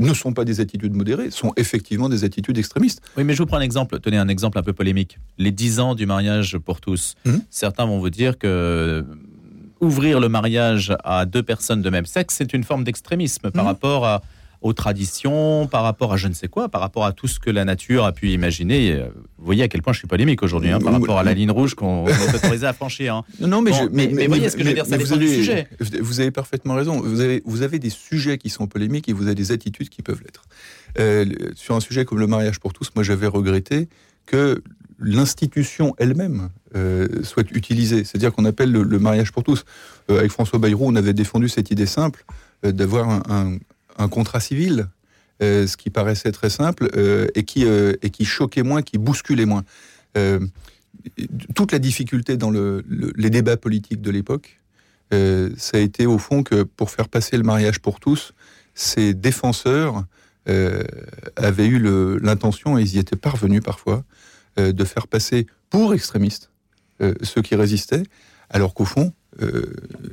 ne 0.00 0.14
sont 0.14 0.32
pas 0.32 0.44
des 0.44 0.60
attitudes 0.60 0.94
modérées, 0.94 1.30
sont 1.30 1.52
effectivement 1.56 2.08
des 2.08 2.24
attitudes 2.24 2.58
extrémistes. 2.58 3.02
Oui, 3.16 3.24
mais 3.24 3.34
je 3.34 3.38
vous 3.38 3.46
prends 3.46 3.58
un 3.58 3.62
exemple. 3.62 4.00
Tenez 4.00 4.16
un 4.16 4.28
exemple 4.28 4.58
un 4.58 4.62
peu 4.62 4.72
polémique. 4.72 5.18
Les 5.38 5.52
10 5.52 5.80
ans 5.80 5.94
du 5.94 6.06
mariage 6.06 6.58
pour 6.58 6.80
tous. 6.80 7.14
Hum. 7.26 7.42
Certains 7.50 7.86
vont 7.86 7.98
vous 7.98 8.10
dire 8.10 8.38
que 8.38 9.04
ouvrir 9.80 10.20
le 10.20 10.28
mariage 10.28 10.94
à 11.04 11.24
deux 11.24 11.42
personnes 11.42 11.82
de 11.82 11.90
même 11.90 12.06
sexe, 12.06 12.36
c'est 12.38 12.52
une 12.52 12.64
forme 12.64 12.84
d'extrémisme 12.84 13.50
par 13.50 13.62
hum. 13.62 13.68
rapport 13.68 14.06
à 14.06 14.22
aux 14.62 14.74
traditions, 14.74 15.66
par 15.66 15.82
rapport 15.82 16.12
à 16.12 16.16
je 16.16 16.28
ne 16.28 16.34
sais 16.34 16.48
quoi, 16.48 16.68
par 16.68 16.82
rapport 16.82 17.06
à 17.06 17.12
tout 17.12 17.26
ce 17.26 17.40
que 17.40 17.50
la 17.50 17.64
nature 17.64 18.04
a 18.04 18.12
pu 18.12 18.30
imaginer. 18.30 18.92
Euh, 18.92 19.08
vous 19.38 19.44
voyez 19.46 19.62
à 19.62 19.68
quel 19.68 19.80
point 19.80 19.94
je 19.94 19.98
suis 19.98 20.08
polémique 20.08 20.42
aujourd'hui, 20.42 20.70
hein, 20.70 20.80
par 20.80 20.92
rapport 20.92 21.18
à 21.18 21.24
la 21.24 21.32
ligne 21.32 21.50
rouge 21.50 21.74
qu'on 21.74 22.06
est 22.06 22.34
autorisé 22.34 22.66
à 22.66 22.74
franchir. 22.74 23.14
Hein. 23.14 23.24
Non, 23.40 23.62
mais, 23.62 23.72
mais, 23.90 24.08
mais, 24.12 24.26
voyez 24.26 24.50
ce 24.50 24.56
que 24.56 24.62
je 24.62 24.68
veux 24.68 24.74
dire, 24.74 24.84
ça 24.84 24.98
dépend 24.98 25.16
du 25.16 25.28
sujet. 25.28 25.66
Vous 26.00 26.20
avez 26.20 26.30
parfaitement 26.30 26.74
raison. 26.74 27.00
Vous 27.00 27.20
avez, 27.20 27.42
vous 27.46 27.62
avez 27.62 27.78
des 27.78 27.90
sujets 27.90 28.36
qui 28.36 28.50
sont 28.50 28.66
polémiques 28.66 29.08
et 29.08 29.14
vous 29.14 29.26
avez 29.26 29.34
des 29.34 29.50
attitudes 29.50 29.88
qui 29.88 30.02
peuvent 30.02 30.20
l'être. 30.20 30.42
Euh, 30.98 31.24
sur 31.54 31.74
un 31.74 31.80
sujet 31.80 32.04
comme 32.04 32.18
le 32.18 32.26
mariage 32.26 32.58
pour 32.60 32.74
tous, 32.74 32.90
moi 32.94 33.02
j'avais 33.02 33.26
regretté 33.26 33.88
que 34.26 34.62
l'institution 34.98 35.94
elle-même 35.96 36.50
soit 37.22 37.50
utilisée. 37.52 38.04
C'est-à-dire 38.04 38.32
qu'on 38.32 38.44
appelle 38.44 38.70
le, 38.70 38.98
mariage 38.98 39.32
pour 39.32 39.42
tous. 39.42 39.64
avec 40.10 40.30
François 40.30 40.58
Bayrou, 40.58 40.86
on 40.86 40.96
avait 40.96 41.14
défendu 41.14 41.48
cette 41.48 41.70
idée 41.70 41.86
simple 41.86 42.24
d'avoir 42.62 43.08
un, 43.30 43.56
contrat 44.08 44.40
civil, 44.40 44.88
ce 45.40 45.76
qui 45.76 45.90
paraissait 45.90 46.32
très 46.32 46.50
simple 46.50 46.90
et, 47.34 47.44
qui, 47.44 47.64
et 47.64 48.10
qui 48.10 48.24
choquait 48.24 48.62
moins, 48.62 48.82
qui 48.82 48.98
bousculait 48.98 49.46
moins. 49.46 49.64
toute 51.54 51.72
la 51.72 51.78
difficulté 51.78 52.36
dans 52.36 52.50
les 52.50 53.30
débats 53.30 53.56
politiques 53.56 54.02
de 54.02 54.10
l'époque, 54.10 54.60
ça 55.10 55.76
a 55.76 55.80
été 55.80 56.06
au 56.06 56.18
fond 56.18 56.42
que 56.42 56.62
pour 56.62 56.90
faire 56.90 57.08
passer 57.08 57.36
le 57.36 57.42
mariage 57.42 57.78
pour 57.78 58.00
tous, 58.00 58.34
ces 58.74 59.14
défenseurs 59.14 60.04
euh, 60.48 60.82
avaient 61.36 61.66
eu 61.66 61.78
l'intention, 62.20 62.78
et 62.78 62.82
ils 62.82 62.96
y 62.96 62.98
étaient 62.98 63.16
parvenus 63.16 63.62
parfois, 63.62 64.04
euh, 64.58 64.72
de 64.72 64.84
faire 64.84 65.06
passer 65.06 65.46
pour 65.68 65.92
extrémistes 65.94 66.50
euh, 67.02 67.14
ceux 67.22 67.42
qui 67.42 67.54
résistaient, 67.54 68.02
alors 68.48 68.72
qu'au 68.74 68.86
fond, 68.86 69.12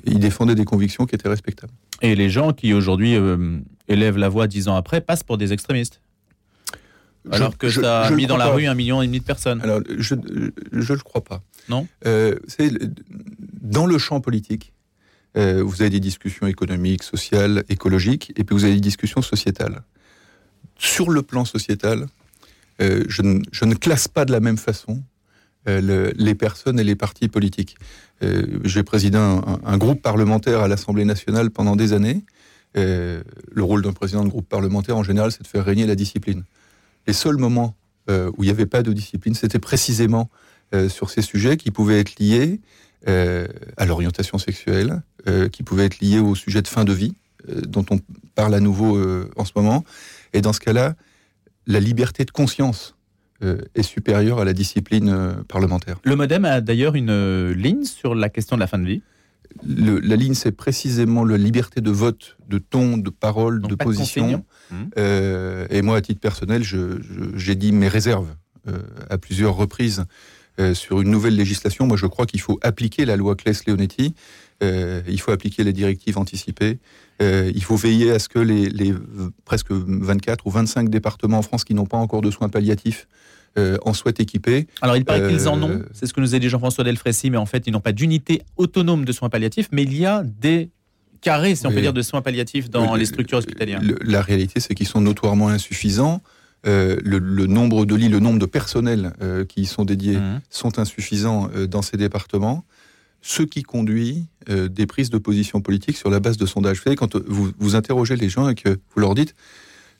ils 0.05 0.19
défendaient 0.19 0.55
des 0.55 0.65
convictions 0.65 1.05
qui 1.05 1.15
étaient 1.15 1.29
respectables. 1.29 1.73
Et 2.01 2.15
les 2.15 2.29
gens 2.29 2.53
qui 2.53 2.73
aujourd'hui 2.73 3.15
élèvent 3.87 4.17
la 4.17 4.29
voix 4.29 4.47
dix 4.47 4.67
ans 4.67 4.75
après 4.75 5.01
passent 5.01 5.23
pour 5.23 5.37
des 5.37 5.53
extrémistes 5.53 6.01
alors 7.29 7.57
que 7.57 7.69
ça 7.69 8.03
a 8.03 8.11
mis 8.11 8.25
dans 8.25 8.37
la 8.37 8.47
rue 8.47 8.67
un 8.67 8.73
million 8.73 9.01
et 9.01 9.05
demi 9.05 9.19
de 9.19 9.25
personnes. 9.25 9.59
Alors, 9.61 9.81
je 9.97 10.15
ne 10.15 10.51
le 10.71 11.03
crois 11.03 11.23
pas. 11.23 11.41
Non 11.67 11.85
Dans 12.05 13.85
le 13.85 13.97
champ 13.97 14.21
politique, 14.21 14.71
vous 15.35 15.81
avez 15.81 15.89
des 15.89 15.99
discussions 15.99 16.47
économiques, 16.47 17.03
sociales, 17.03 17.65
écologiques, 17.67 18.31
et 18.37 18.45
puis 18.45 18.55
vous 18.55 18.63
avez 18.63 18.75
des 18.75 18.79
discussions 18.79 19.21
sociétales 19.21 19.81
sur 20.77 21.09
le 21.09 21.21
plan 21.21 21.45
sociétal, 21.45 22.07
euh, 22.81 23.03
je, 23.07 23.21
ne, 23.21 23.73
classe 23.75 24.07
pas 24.07 24.25
de 24.25 24.31
la 24.31 24.39
même 24.39 24.57
façon 24.57 25.01
euh, 25.67 26.11
les 26.15 26.35
personnes 26.35 26.79
et 26.79 26.83
les 26.83 26.95
partis 26.95 27.27
politiques. 27.27 27.75
Euh, 28.23 28.59
j'ai 28.63 28.83
présidé 28.83 29.17
un, 29.17 29.77
groupe 29.77 30.01
parlementaire 30.01 30.61
à 30.61 30.67
l'Assemblée 30.67 31.05
nationale 31.05 31.49
pendant 31.51 31.75
des 31.75 31.93
années. 31.93 32.23
le 32.75 33.23
rôle 33.57 33.81
d'un 33.81 33.93
président 33.93 34.23
de 34.23 34.29
groupe 34.29 34.47
parlementaire, 34.47 34.97
en 34.97 35.03
général, 35.03 35.31
c'est 35.31 35.43
de 35.43 35.47
faire 35.47 35.65
régner 35.65 35.85
la 35.85 35.95
discipline. 35.95 36.43
Les 37.07 37.13
seuls 37.13 37.37
moments 37.37 37.75
où 38.09 38.43
il 38.43 38.45
n'y 38.45 38.49
avait 38.49 38.65
pas 38.65 38.83
de 38.83 38.93
discipline, 38.93 39.33
c'était 39.33 39.59
précisément 39.59 40.29
sur 40.89 41.09
ces 41.09 41.21
sujets 41.21 41.57
qui 41.57 41.71
pouvaient 41.71 41.99
être 41.99 42.19
liés 42.19 42.61
à 43.05 43.85
l'orientation 43.85 44.37
sexuelle, 44.37 45.01
qui 45.51 45.63
pouvaient 45.63 45.85
être 45.85 45.99
liés 45.99 46.19
au 46.19 46.35
sujet 46.35 46.61
de 46.61 46.67
fin 46.67 46.83
de 46.83 46.93
vie, 46.93 47.15
dont 47.47 47.85
on 47.89 47.99
parle 48.35 48.53
à 48.53 48.59
nouveau 48.59 48.99
en 49.35 49.45
ce 49.45 49.53
moment, 49.55 49.83
et 50.33 50.41
dans 50.41 50.53
ce 50.53 50.59
cas-là, 50.59 50.95
la 51.65 51.79
liberté 51.79 52.25
de 52.25 52.31
conscience 52.31 52.93
euh, 52.93 52.96
est 53.41 53.83
supérieure 53.83 54.39
à 54.39 54.45
la 54.45 54.53
discipline 54.53 55.09
euh, 55.09 55.33
parlementaire. 55.47 55.97
Le 56.03 56.15
MoDem 56.15 56.45
a 56.45 56.61
d'ailleurs 56.61 56.95
une 56.95 57.09
euh, 57.09 57.53
ligne 57.53 57.83
sur 57.83 58.15
la 58.15 58.29
question 58.29 58.55
de 58.55 58.61
la 58.61 58.67
fin 58.67 58.79
de 58.79 58.85
vie. 58.85 59.01
la 59.63 60.15
ligne, 60.15 60.33
c'est 60.33 60.51
précisément 60.51 61.23
la 61.23 61.37
liberté 61.37 61.81
de 61.81 61.91
vote, 61.91 62.37
de 62.49 62.57
ton, 62.57 62.97
de 62.97 63.09
parole, 63.09 63.61
de 63.61 63.75
position. 63.75 64.43
Mmh. 64.71 64.75
et 65.69 65.81
moi, 65.81 65.97
à 65.97 66.01
titre 66.01 66.19
personnel, 66.19 66.63
j'ai 66.63 67.55
dit 67.55 67.71
mes 67.71 67.87
réserves 67.87 68.35
à 69.09 69.17
plusieurs 69.17 69.55
reprises 69.55 70.03
sur 70.73 70.99
une 71.01 71.09
nouvelle 71.09 71.35
législation. 71.35 71.87
Moi, 71.87 71.95
je 71.95 72.05
crois 72.05 72.25
qu'il 72.25 72.41
faut 72.41 72.59
appliquer 72.61 73.05
la 73.05 73.15
loi 73.15 73.35
Claes-Leonetti. 73.35 74.13
Il 74.61 75.19
faut 75.19 75.31
appliquer 75.31 75.63
les 75.63 75.73
directives 75.73 76.17
anticipées. 76.17 76.79
Euh, 77.21 77.51
il 77.55 77.63
faut 77.63 77.75
veiller 77.75 78.11
à 78.11 78.19
ce 78.19 78.29
que 78.29 78.39
les, 78.39 78.93
presque 79.45 79.71
24 79.71 80.45
ou 80.45 80.51
25 80.51 80.89
départements 80.89 81.39
en 81.39 81.41
France 81.41 81.63
qui 81.63 81.73
n'ont 81.73 81.85
pas 81.85 81.97
encore 81.97 82.21
de 82.21 82.29
soins 82.29 82.49
palliatifs 82.49 83.07
euh, 83.57 83.77
en 83.83 83.93
soient 83.93 84.13
équipés. 84.19 84.67
Alors 84.81 84.97
il 84.97 85.05
paraît 85.05 85.27
qu'ils 85.27 85.47
en 85.47 85.61
ont, 85.63 85.69
euh, 85.69 85.89
c'est 85.93 86.05
ce 86.05 86.13
que 86.13 86.21
nous 86.21 86.35
a 86.35 86.39
dit 86.39 86.49
Jean-François 86.49 86.83
Delfrécy, 86.83 87.31
mais 87.31 87.37
en 87.37 87.47
fait 87.47 87.63
ils 87.65 87.73
n'ont 87.73 87.79
pas 87.79 87.91
d'unité 87.91 88.43
autonome 88.55 89.03
de 89.03 89.11
soins 89.11 89.29
palliatifs, 89.29 89.69
mais 89.71 89.83
il 89.83 89.97
y 89.97 90.05
a 90.05 90.23
des 90.23 90.69
carrés, 91.21 91.55
si 91.55 91.65
on 91.65 91.71
peut 91.71 91.81
dire, 91.81 91.93
de 91.93 92.03
soins 92.03 92.21
palliatifs 92.21 92.69
dans 92.69 92.93
les 92.93 93.05
structures 93.05 93.39
hospitalières. 93.39 93.81
la 94.01 94.21
réalité, 94.21 94.59
c'est 94.59 94.75
qu'ils 94.75 94.87
sont 94.87 95.01
notoirement 95.01 95.47
insuffisants. 95.47 96.21
le, 96.63 97.19
nombre 97.47 97.85
de 97.85 97.95
lits, 97.95 98.09
le 98.09 98.19
nombre 98.19 98.37
de 98.37 98.45
personnels 98.45 99.13
qui 99.49 99.61
y 99.61 99.65
sont 99.65 99.83
dédiés 99.83 100.17
mmh. 100.17 100.41
sont 100.51 100.77
insuffisants 100.77 101.49
dans 101.67 101.81
ces 101.81 101.97
départements 101.97 102.63
ce 103.21 103.43
qui 103.43 103.63
conduit 103.63 104.25
euh, 104.49 104.67
des 104.67 104.85
prises 104.85 105.09
de 105.09 105.17
position 105.17 105.61
politique 105.61 105.97
sur 105.97 106.09
la 106.09 106.19
base 106.19 106.37
de 106.37 106.45
sondages. 106.45 106.77
Vous 106.77 106.83
savez, 106.83 106.95
quand 106.95 107.15
vous, 107.27 107.51
vous 107.59 107.75
interrogez 107.75 108.15
les 108.15 108.29
gens 108.29 108.49
et 108.49 108.55
que 108.55 108.69
vous 108.69 109.01
leur 109.01 109.15
dites 109.15 109.35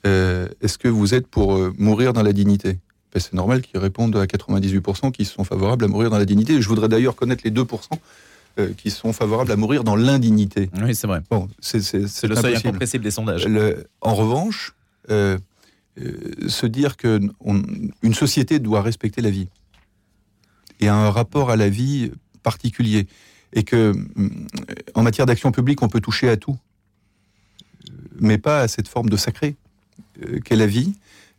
euh, 0.06 0.48
est-ce 0.60 0.78
que 0.78 0.88
vous 0.88 1.14
êtes 1.14 1.26
pour 1.26 1.56
euh, 1.56 1.74
mourir 1.76 2.12
dans 2.12 2.22
la 2.22 2.32
dignité? 2.32 2.78
Ben, 3.12 3.20
C'est 3.20 3.34
normal 3.34 3.62
qu'ils 3.62 3.80
répondent 3.80 4.16
à 4.16 4.26
98% 4.26 5.12
qui 5.12 5.24
sont 5.24 5.44
favorables 5.44 5.84
à 5.84 5.88
mourir 5.88 6.10
dans 6.10 6.18
la 6.18 6.24
dignité. 6.24 6.62
Je 6.62 6.68
voudrais 6.68 6.88
d'ailleurs 6.88 7.16
connaître 7.16 7.42
les 7.44 7.50
2% 7.50 7.88
qui 8.76 8.90
sont 8.90 9.12
favorables 9.12 9.52
à 9.52 9.56
mourir 9.56 9.84
dans 9.84 9.94
l'indignité. 9.94 10.68
Oui, 10.82 10.92
c'est 10.92 11.06
vrai. 11.06 11.20
Bon, 11.30 11.48
c'est 11.60 11.78
le 11.92 12.34
seuil 12.34 12.56
incompressible 12.56 13.04
des 13.04 13.12
sondages. 13.12 13.46
en 14.00 14.14
revanche, 14.14 14.74
se 15.08 16.66
dire 16.66 16.96
qu'une 16.96 18.14
société 18.14 18.58
doit 18.58 18.82
respecter 18.82 19.22
la 19.22 19.30
vie 19.30 19.48
et 20.80 20.88
a 20.88 20.94
un 20.94 21.10
rapport 21.10 21.50
à 21.50 21.56
la 21.56 21.68
vie 21.68 22.10
particulier 22.48 23.06
et 23.52 23.62
que 23.62 23.92
en 24.94 25.02
matière 25.02 25.26
d'action 25.26 25.52
publique, 25.52 25.82
on 25.82 25.88
peut 25.88 26.00
toucher 26.00 26.28
à 26.30 26.36
tout, 26.36 26.58
mais 28.18 28.38
pas 28.38 28.60
à 28.60 28.68
cette 28.68 28.88
forme 28.88 29.10
de 29.10 29.16
sacré 29.16 29.56
euh, 30.22 30.40
qu'est 30.44 30.56
la 30.56 30.66
vie. 30.66 30.94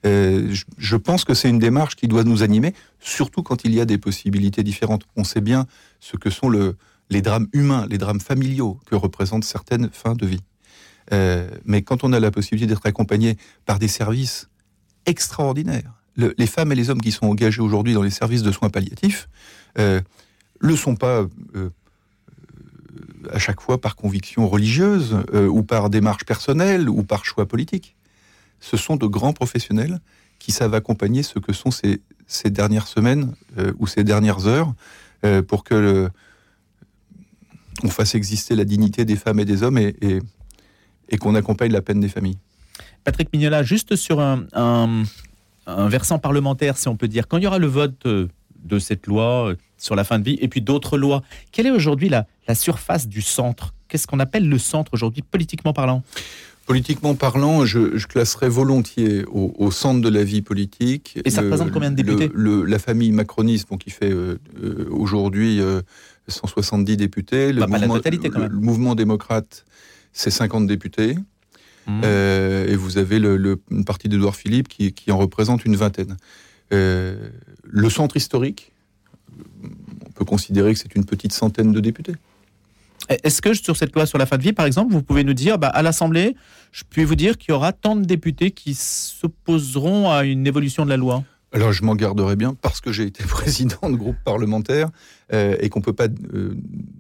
Euh, 0.06 0.56
je 0.78 0.96
pense 0.96 1.26
que 1.26 1.34
c'est 1.34 1.50
une 1.50 1.60
démarche 1.60 1.96
qui 1.96 2.08
doit 2.08 2.24
nous 2.24 2.42
animer, 2.42 2.74
surtout 3.00 3.44
quand 3.44 3.66
il 3.66 3.74
y 3.74 3.82
a 3.82 3.86
des 3.86 3.98
possibilités 3.98 4.64
différentes. 4.64 5.04
On 5.16 5.24
sait 5.24 5.42
bien 5.42 5.66
ce 6.00 6.16
que 6.16 6.30
sont 6.30 6.50
le, 6.50 6.78
les 7.10 7.22
drames 7.22 7.48
humains, 7.54 7.86
les 7.90 7.98
drames 7.98 8.22
familiaux 8.22 8.80
que 8.86 8.96
représentent 8.96 9.44
certaines 9.44 9.90
fins 9.92 10.16
de 10.16 10.26
vie. 10.26 10.44
Euh, 11.12 11.50
mais 11.66 11.82
quand 11.82 12.04
on 12.04 12.14
a 12.14 12.20
la 12.20 12.32
possibilité 12.32 12.68
d'être 12.68 12.86
accompagné 12.86 13.36
par 13.66 13.80
des 13.80 13.88
services 13.88 14.48
extraordinaires, 15.06 15.94
les 16.16 16.48
femmes 16.48 16.72
et 16.72 16.76
les 16.76 16.90
hommes 16.90 17.02
qui 17.02 17.12
sont 17.12 17.28
engagés 17.28 17.62
aujourd'hui 17.62 17.94
dans 17.94 18.04
les 18.04 18.16
services 18.22 18.44
de 18.44 18.52
soins 18.52 18.70
palliatifs, 18.70 19.30
le 20.60 20.76
sont 20.76 20.96
pas 20.96 21.22
euh, 21.22 21.28
euh, 21.56 21.70
à 23.32 23.40
chaque 23.40 23.62
fois 23.62 23.80
par 23.80 23.96
conviction 23.96 24.48
religieuse 24.48 25.18
euh, 25.34 25.48
ou 25.48 25.64
par 25.64 25.90
démarche 25.90 26.26
personnelle 26.26 26.90
ou 26.90 27.04
par 27.04 27.26
choix 27.26 27.48
politique. 27.48 27.96
Ce 28.60 28.78
sont 28.78 28.98
de 28.98 29.08
grands 29.08 29.34
professionnels 29.34 30.00
qui 30.38 30.52
savent 30.52 30.74
accompagner 30.74 31.24
ce 31.24 31.40
que 31.40 31.54
sont 31.54 31.72
ces, 31.72 32.02
dernières 32.46 32.88
semaines 32.88 33.34
ou 33.78 33.88
ces 33.88 34.04
dernières 34.04 34.48
heures 34.48 34.74
pour 35.48 35.64
que 35.64 36.10
on 37.84 37.90
fasse 37.90 38.16
exister 38.16 38.56
la 38.56 38.66
dignité 38.66 39.06
des 39.06 39.16
femmes 39.16 39.40
et 39.40 39.46
des 39.46 39.64
hommes 39.64 39.78
et, 39.78 40.22
qu'on 41.20 41.36
accompagne 41.36 41.72
la 41.72 41.82
peine 41.82 42.00
des 42.00 42.10
familles. 42.10 42.38
Patrick 43.04 43.32
Mignola, 43.34 43.64
juste 43.64 43.96
sur 43.96 44.20
un, 44.20 44.46
un, 44.54 45.88
versant 45.90 46.20
parlementaire, 46.20 46.78
si 46.78 46.88
on 46.88 46.96
peut 46.96 47.08
dire, 47.08 47.28
quand 47.28 47.38
il 47.38 47.44
y 47.44 47.48
aura 47.48 47.60
le 47.60 47.68
vote 47.68 48.06
de 48.06 48.80
cette 48.80 49.08
loi 49.08 49.56
sur 49.80 49.96
la 49.96 50.04
fin 50.04 50.20
de 50.20 50.26
vie, 50.26 50.38
et 50.42 50.48
puis 50.48 50.62
d'autres 50.62 50.98
lois. 50.98 51.24
Quelle 51.52 51.66
est 51.66 51.72
aujourd'hui 51.72 52.10
la, 52.10 52.26
surface 52.54 53.08
du 53.08 53.22
centre? 53.22 53.74
Qu'est-ce 53.88 54.06
qu'on 54.06 54.20
appelle 54.20 54.48
le 54.48 54.60
centre 54.60 54.94
aujourd'hui, 54.94 55.24
politiquement 55.24 55.74
parlant? 55.74 56.04
Politiquement 56.68 57.16
parlant, 57.16 57.66
je, 57.66 58.06
classerais 58.06 58.50
volontiers 58.50 59.24
au, 59.26 59.72
centre 59.72 60.02
de 60.02 60.10
la 60.10 60.24
vie 60.24 60.44
politique. 60.44 61.18
Et 61.26 61.32
ça 61.32 61.42
représente 61.42 61.72
combien 61.72 61.90
de 61.90 61.96
députés? 61.96 62.30
La 62.36 62.78
famille 62.78 63.12
macroniste, 63.12 63.68
qui 63.80 63.90
fait 63.90 64.12
euh, 64.12 64.38
euh, 64.62 64.88
aujourd'hui 64.92 65.60
170 66.28 66.92
euh, 66.92 66.96
députés. 66.96 67.54
Le, 67.54 67.62
mouvement, 67.66 67.78
la 67.80 67.88
totalité, 67.88 68.30
quand 68.30 68.40
même. 68.40 68.52
le, 68.52 68.60
mouvement 68.60 68.94
démocrate, 68.94 69.66
c'est 70.14 70.30
50 70.30 70.68
députés. 70.68 71.16
Mmh. 71.88 72.04
et 72.04 72.76
vous 72.76 73.00
avez 73.00 73.18
une 73.18 73.84
partie 73.84 74.10
d'Edouard 74.10 74.36
Philippe 74.36 74.68
qui, 74.68 74.94
qui, 74.94 75.12
en 75.12 75.18
représente 75.18 75.66
une 75.66 75.76
vingtaine. 75.76 76.18
le 76.70 77.90
centre 77.90 78.16
historique, 78.16 78.74
on 80.06 80.12
peut 80.12 80.26
considérer 80.26 80.74
que 80.74 80.80
c'est 80.80 80.96
une 80.96 81.06
petite 81.06 81.34
centaine 81.34 81.72
de 81.72 81.80
députés. 81.80 82.16
Est-ce 83.10 83.42
que 83.42 83.54
sur 83.54 83.76
cette 83.76 83.96
loi 83.96 84.06
sur 84.06 84.18
la 84.18 84.26
fin 84.26 84.38
de 84.38 84.44
vie, 84.44 84.54
par 84.54 84.66
exemple, 84.66 84.94
vous 84.94 85.02
pouvez 85.02 85.24
nous 85.24 85.34
dire, 85.34 85.58
bah, 85.58 85.68
à 85.68 85.82
l'Assemblée, 85.82 86.36
je 86.72 86.84
puis 86.88 87.04
vous 87.04 87.16
dire 87.16 87.38
qu'il 87.38 87.52
y 87.52 87.56
aura 87.56 87.74
tant 87.74 87.96
de 87.96 88.06
députés 88.06 88.52
qui 88.52 88.76
s'opposeront 88.76 90.12
à 90.12 90.24
une 90.26 90.46
évolution 90.46 90.86
de 90.86 90.90
la 90.90 90.98
loi? 90.98 91.24
Alors 91.52 91.72
je 91.72 91.84
m'en 91.84 91.96
garderai 91.96 92.36
bien 92.36 92.54
parce 92.54 92.80
que 92.80 92.92
j'ai 92.92 93.04
été 93.04 93.24
président 93.28 93.90
de 93.90 93.96
groupe 93.96 94.18
parlementaire 94.24 94.90
euh, 95.34 95.56
et 95.60 95.70
qu'on 95.70 95.80
ne 95.80 95.86
peut 95.86 95.94
pas 95.94 96.08
euh, 96.34 96.56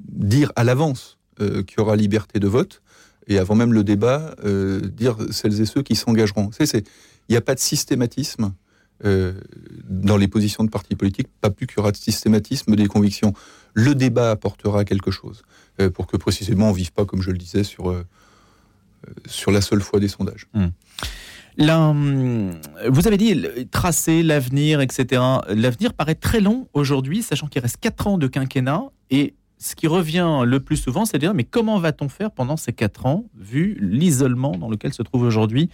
dire 0.08 0.52
à 0.56 0.64
l'avance 0.64 1.20
euh, 1.40 1.62
qu'il 1.64 1.78
y 1.78 1.82
aura 1.82 1.96
liberté 1.96 2.40
de 2.40 2.48
vote 2.48 2.82
et 3.28 3.38
avant 3.38 3.54
même 3.54 3.74
le 3.74 3.84
débat 3.84 4.34
dire 4.44 5.16
celles 5.30 5.62
et 5.62 5.66
ceux 5.68 5.84
qui 5.84 5.96
s'engageront. 5.96 6.50
Il 6.60 6.84
n'y 7.30 7.38
a 7.38 7.42
pas 7.42 7.54
de 7.54 7.60
systématisme 7.60 8.54
euh, 9.06 9.34
dans 9.88 10.18
les 10.18 10.28
positions 10.28 10.64
de 10.64 10.70
partis 10.70 10.96
politiques, 10.96 11.28
pas 11.40 11.50
plus 11.50 11.68
qu'il 11.68 11.78
y 11.78 11.80
aura 11.80 11.92
de 11.92 11.98
systématisme 11.98 12.76
des 12.76 12.88
convictions. 12.88 13.34
Le 13.74 13.96
débat 13.96 14.32
apportera 14.32 14.84
quelque 14.84 15.10
chose 15.10 15.44
euh, 15.80 15.90
pour 15.90 16.06
que 16.06 16.18
précisément 16.18 16.68
on 16.68 16.72
ne 16.72 16.76
vive 16.76 16.92
pas, 16.92 17.06
comme 17.06 17.22
je 17.22 17.32
le 17.32 17.38
disais, 17.38 17.64
sur, 17.64 17.90
euh, 17.90 18.06
sur 19.26 19.52
la 19.52 19.62
seule 19.62 19.82
foi 19.82 20.00
des 20.00 20.10
sondages. 20.10 20.48
Hmm. 20.54 20.68
Vous 22.88 23.08
avez 23.08 23.18
dit 23.18 23.46
tracer 23.72 24.24
l'avenir, 24.24 24.80
etc. 24.82 25.22
L'avenir 25.50 25.94
paraît 25.94 26.16
très 26.16 26.40
long 26.40 26.68
aujourd'hui, 26.74 27.22
sachant 27.22 27.48
qu'il 27.48 27.62
reste 27.62 27.78
4 27.82 28.08
ans 28.08 28.18
de 28.18 28.28
quinquennat. 28.28 28.84
Et 29.10 29.36
ce 29.58 29.76
qui 29.76 29.88
revient 29.88 30.42
le 30.46 30.60
plus 30.62 30.78
souvent, 30.78 31.06
c'est 31.06 31.18
de 31.18 31.22
dire 31.22 31.34
mais 31.34 31.44
comment 31.44 31.80
va-t-on 31.80 32.08
faire 32.08 32.32
pendant 32.32 32.56
ces 32.56 32.72
4 32.72 33.06
ans, 33.06 33.26
vu 33.38 33.78
l'isolement 33.82 34.52
dans 34.52 34.70
lequel 34.70 34.94
se 34.94 35.04
trouve 35.04 35.24
aujourd'hui 35.24 35.70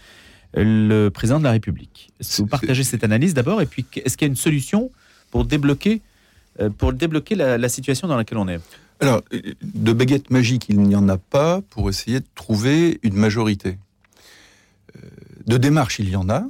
le 0.63 1.09
président 1.09 1.39
de 1.39 1.43
la 1.43 1.51
République 1.51 2.11
Est-ce 2.19 2.37
que 2.37 2.41
vous 2.43 2.47
partagez 2.47 2.83
cette 2.83 3.03
analyse 3.03 3.33
d'abord 3.33 3.61
Et 3.61 3.65
puis, 3.65 3.85
est-ce 4.03 4.17
qu'il 4.17 4.25
y 4.25 4.29
a 4.29 4.31
une 4.31 4.37
solution 4.37 4.89
pour 5.31 5.45
débloquer, 5.45 6.01
euh, 6.59 6.69
pour 6.69 6.93
débloquer 6.93 7.35
la, 7.35 7.57
la 7.57 7.69
situation 7.69 8.07
dans 8.07 8.15
laquelle 8.15 8.37
on 8.37 8.47
est? 8.47 8.59
Alors, 9.01 9.21
de 9.61 9.93
baguette 9.93 10.29
magique, 10.29 10.67
il 10.69 10.79
n'y 10.79 10.95
en 10.95 11.09
a 11.09 11.17
pas 11.17 11.61
pour 11.69 11.89
essayer 11.89 12.21
de 12.21 12.25
trouver 12.35 12.99
une 13.03 13.15
majorité. 13.15 13.77
Euh, 14.95 15.09
de 15.45 15.57
démarche, 15.57 15.99
il 15.99 16.09
y 16.09 16.15
en 16.15 16.29
a, 16.29 16.47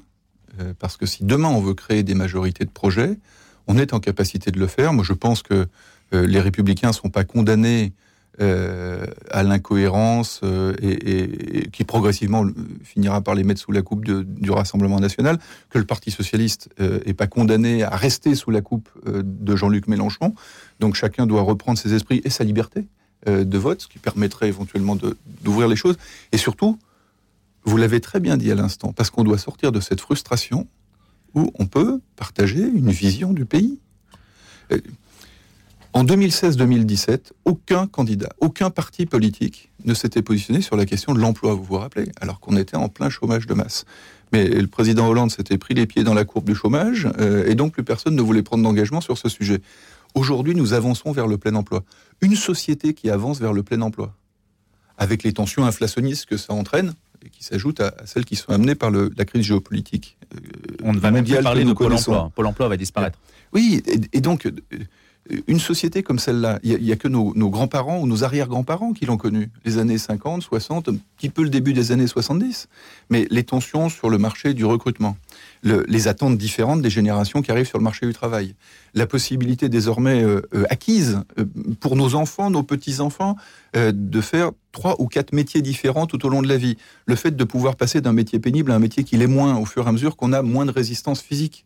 euh, 0.60 0.74
parce 0.78 0.98
que 0.98 1.08
si 1.08 1.24
demain 1.24 1.50
on 1.50 1.60
veut 1.60 1.74
créer 1.74 2.04
des 2.04 2.14
majorités 2.14 2.66
de 2.66 2.70
projets, 2.70 3.18
on 3.66 3.80
est 3.80 3.94
en 3.94 4.00
capacité 4.00 4.52
de 4.52 4.60
le 4.60 4.68
faire. 4.68 4.94
Moi, 4.94 5.04
je 5.04 5.14
pense 5.14 5.42
que 5.42 5.68
les 6.12 6.40
républicains 6.40 6.90
ne 6.90 6.94
sont 6.94 7.10
pas 7.10 7.24
condamnés 7.24 7.92
euh, 8.42 9.06
à 9.32 9.44
l'incohérence 9.44 10.42
euh, 10.44 10.74
et, 10.82 11.70
qui 11.72 11.86
progressivement 11.86 12.46
finira 12.84 13.22
par 13.22 13.34
les 13.34 13.46
mettre 13.46 13.62
sous 13.62 13.72
la 13.72 13.82
coupe 13.82 14.04
du 14.04 14.51
Rassemblement 14.51 15.00
national, 15.00 15.39
que 15.70 15.77
le 15.77 15.86
Parti 15.86 16.12
socialiste 16.12 16.68
n'est 16.77 16.86
euh, 16.86 17.13
pas 17.13 17.27
condamné 17.27 17.84
à 17.84 17.96
rester 17.96 18.36
sous 18.36 18.51
la 18.51 18.60
coupe 18.60 18.89
de 19.06 19.56
Jean-Luc 19.56 19.88
Mélenchon. 19.88 20.36
Donc 20.82 20.96
chacun 20.96 21.25
doit 21.27 21.44
reprendre 21.44 21.80
ses 21.80 21.94
esprits 21.94 22.22
et 22.25 22.30
sa 22.30 22.44
liberté 22.44 22.88
de 23.25 23.58
vote, 23.58 23.82
ce 23.82 23.88
qui 23.88 24.00
permettrait 24.00 24.50
éventuellement 24.50 24.98
d'ouvrir 25.42 25.70
les 25.70 25.77
choses. 25.77 25.98
Et 26.32 26.38
surtout, 26.38 26.77
vous 27.63 27.77
l'avez 27.77 28.01
très 28.01 28.20
bien 28.20 28.36
dit 28.36 28.51
à 28.51 28.56
l'instant, 28.56 28.92
parce 28.92 29.10
qu'on 29.10 29.24
doit 29.24 29.38
sortir 29.38 29.72
de 29.72 29.80
cette 29.80 30.01
frustration 30.01 30.68
où 31.34 31.51
on 31.58 31.68
peut 31.68 32.01
partager 32.18 32.62
une 32.62 32.92
vision 32.92 33.32
du 33.32 33.46
pays. 33.46 33.80
En 35.96 36.04
2016-2017, 36.04 37.32
aucun 37.46 37.88
candidat, 37.88 38.28
aucun 38.42 38.70
parti 38.70 39.06
politique 39.06 39.72
ne 39.86 39.94
s'était 39.94 40.22
positionné 40.22 40.60
sur 40.60 40.75
la 40.75 40.86
question 40.86 41.14
de 41.14 41.22
l'emploi, 41.22 41.54
vous 41.54 41.64
vous 41.64 41.78
rappelez, 41.78 42.12
alors 42.20 42.42
qu'on 42.42 42.58
était 42.58 42.75
en 42.75 42.90
plein 42.90 43.10
chômage 43.10 43.48
de 43.48 43.54
masse. 43.54 43.86
Mais 44.34 44.46
le 44.46 44.68
président 44.68 45.08
Hollande 45.08 45.32
s'était 45.32 45.58
pris 45.58 45.74
les 45.74 45.88
pieds 45.88 46.04
dans 46.04 46.14
la 46.14 46.25
courbe 46.25 46.48
du 46.48 46.54
chômage, 46.54 47.08
euh, 47.18 47.48
et 47.48 47.56
donc 47.56 47.72
plus 47.72 47.86
personne 47.86 48.14
ne 48.14 48.22
voulait 48.22 48.44
prendre 48.44 48.62
d'engagement 48.62 49.00
sur 49.00 49.18
ce 49.18 49.30
sujet. 49.30 49.62
Aujourd'hui, 50.16 50.54
nous 50.54 50.74
avançons 50.74 51.14
vers 51.14 51.28
le 51.28 51.38
plein 51.38 51.56
emploi. 51.56 51.86
Une 52.20 52.36
société 52.36 52.94
qui 52.94 53.10
avance 53.10 53.40
vers 53.40 53.54
le 53.54 53.64
plein 53.64 53.80
emploi, 53.80 54.14
avec 54.98 55.24
les 55.24 55.32
tensions 55.32 55.64
inflationnistes 55.64 56.25
que 56.25 56.36
ça 56.36 56.52
entraîne, 56.52 56.94
et 57.25 57.30
qui 57.30 57.46
s'ajoutent 57.46 57.80
à, 57.80 57.94
celles 58.04 58.25
qui 58.25 58.36
sont 58.36 58.52
amenées 58.52 58.75
par 58.75 58.92
la 58.92 59.24
crise 59.24 59.44
géopolitique. 59.44 60.18
Euh, 60.36 60.40
On 60.84 60.92
ne 60.92 61.00
va 61.00 61.12
même 61.12 61.24
plus 61.24 61.42
parler 61.42 61.64
de 61.64 61.72
Pôle 61.72 61.94
emploi. 61.94 62.34
Pôle 62.36 62.48
emploi 62.48 62.68
va 62.68 62.75
disparaître. 62.75 63.18
Oui, 63.54 63.82
et 64.12 64.20
donc 64.20 64.46
une 65.48 65.60
société 65.60 66.03
comme 66.03 66.20
celle-là, 66.20 66.60
il 66.63 66.77
n'y 66.82 66.91
a, 66.91 66.96
que 66.96 67.08
nos, 67.08 67.34
grands-parents 67.50 68.00
ou 68.00 68.08
nos 68.08 68.24
arrière-grands-parents 68.24 68.94
qui 68.94 69.05
l'ont 69.05 69.17
connue, 69.17 69.50
les 69.63 69.79
années 69.79 69.98
50, 69.98 70.44
60, 70.44 70.89
un 70.89 70.96
petit 71.17 71.29
peu 71.29 71.44
le 71.44 71.50
début 71.50 71.74
des 71.74 71.91
années 71.91 72.08
70, 72.08 72.67
mais 73.10 73.27
les 73.32 73.44
tensions 73.44 73.89
sur 73.89 74.10
le 74.10 74.17
marché 74.17 74.53
du 74.53 74.65
recrutement, 74.65 75.17
les 75.63 76.08
attentes 76.08 76.38
différentes 76.38 76.82
des 76.82 76.89
générations 76.91 77.41
qui 77.41 77.51
arrivent 77.51 77.67
sur 77.67 77.79
le 77.79 77.84
marché 77.84 78.05
du 78.05 78.13
travail, 78.13 78.53
la 78.94 79.08
possibilité 79.08 79.67
désormais 79.67 80.24
euh, 80.24 80.41
euh, 80.53 80.63
acquise 80.70 81.22
euh, 81.39 81.46
pour 81.79 81.96
nos 81.96 82.15
enfants, 82.15 82.50
nos 82.50 82.63
petits-enfants, 82.63 83.36
de 83.75 84.22
faire 84.22 84.51
trois 84.72 84.96
ou 85.01 85.08
quatre 85.08 85.34
métiers 85.34 85.62
différents 85.62 86.08
tout 86.08 86.25
au 86.25 86.29
long 86.29 86.41
de 86.41 86.48
la 86.48 86.55
vie, 86.55 86.77
le 87.08 87.15
fait 87.15 87.36
de 87.36 87.44
pouvoir 87.44 87.75
passer 87.75 88.00
d'un 88.00 88.13
métier 88.13 88.39
pénible 88.39 88.72
à 88.72 88.75
un 88.75 88.79
métier 88.79 89.03
qui 89.03 89.17
l'est 89.17 89.27
moins 89.27 89.58
au 89.58 89.65
fur 89.65 89.86
et 89.86 89.89
à 89.89 89.91
mesure 89.91 90.15
qu'on 90.15 90.32
a 90.32 90.41
moins 90.41 90.65
de 90.65 90.72
résistance 90.72 91.22
physique. 91.22 91.65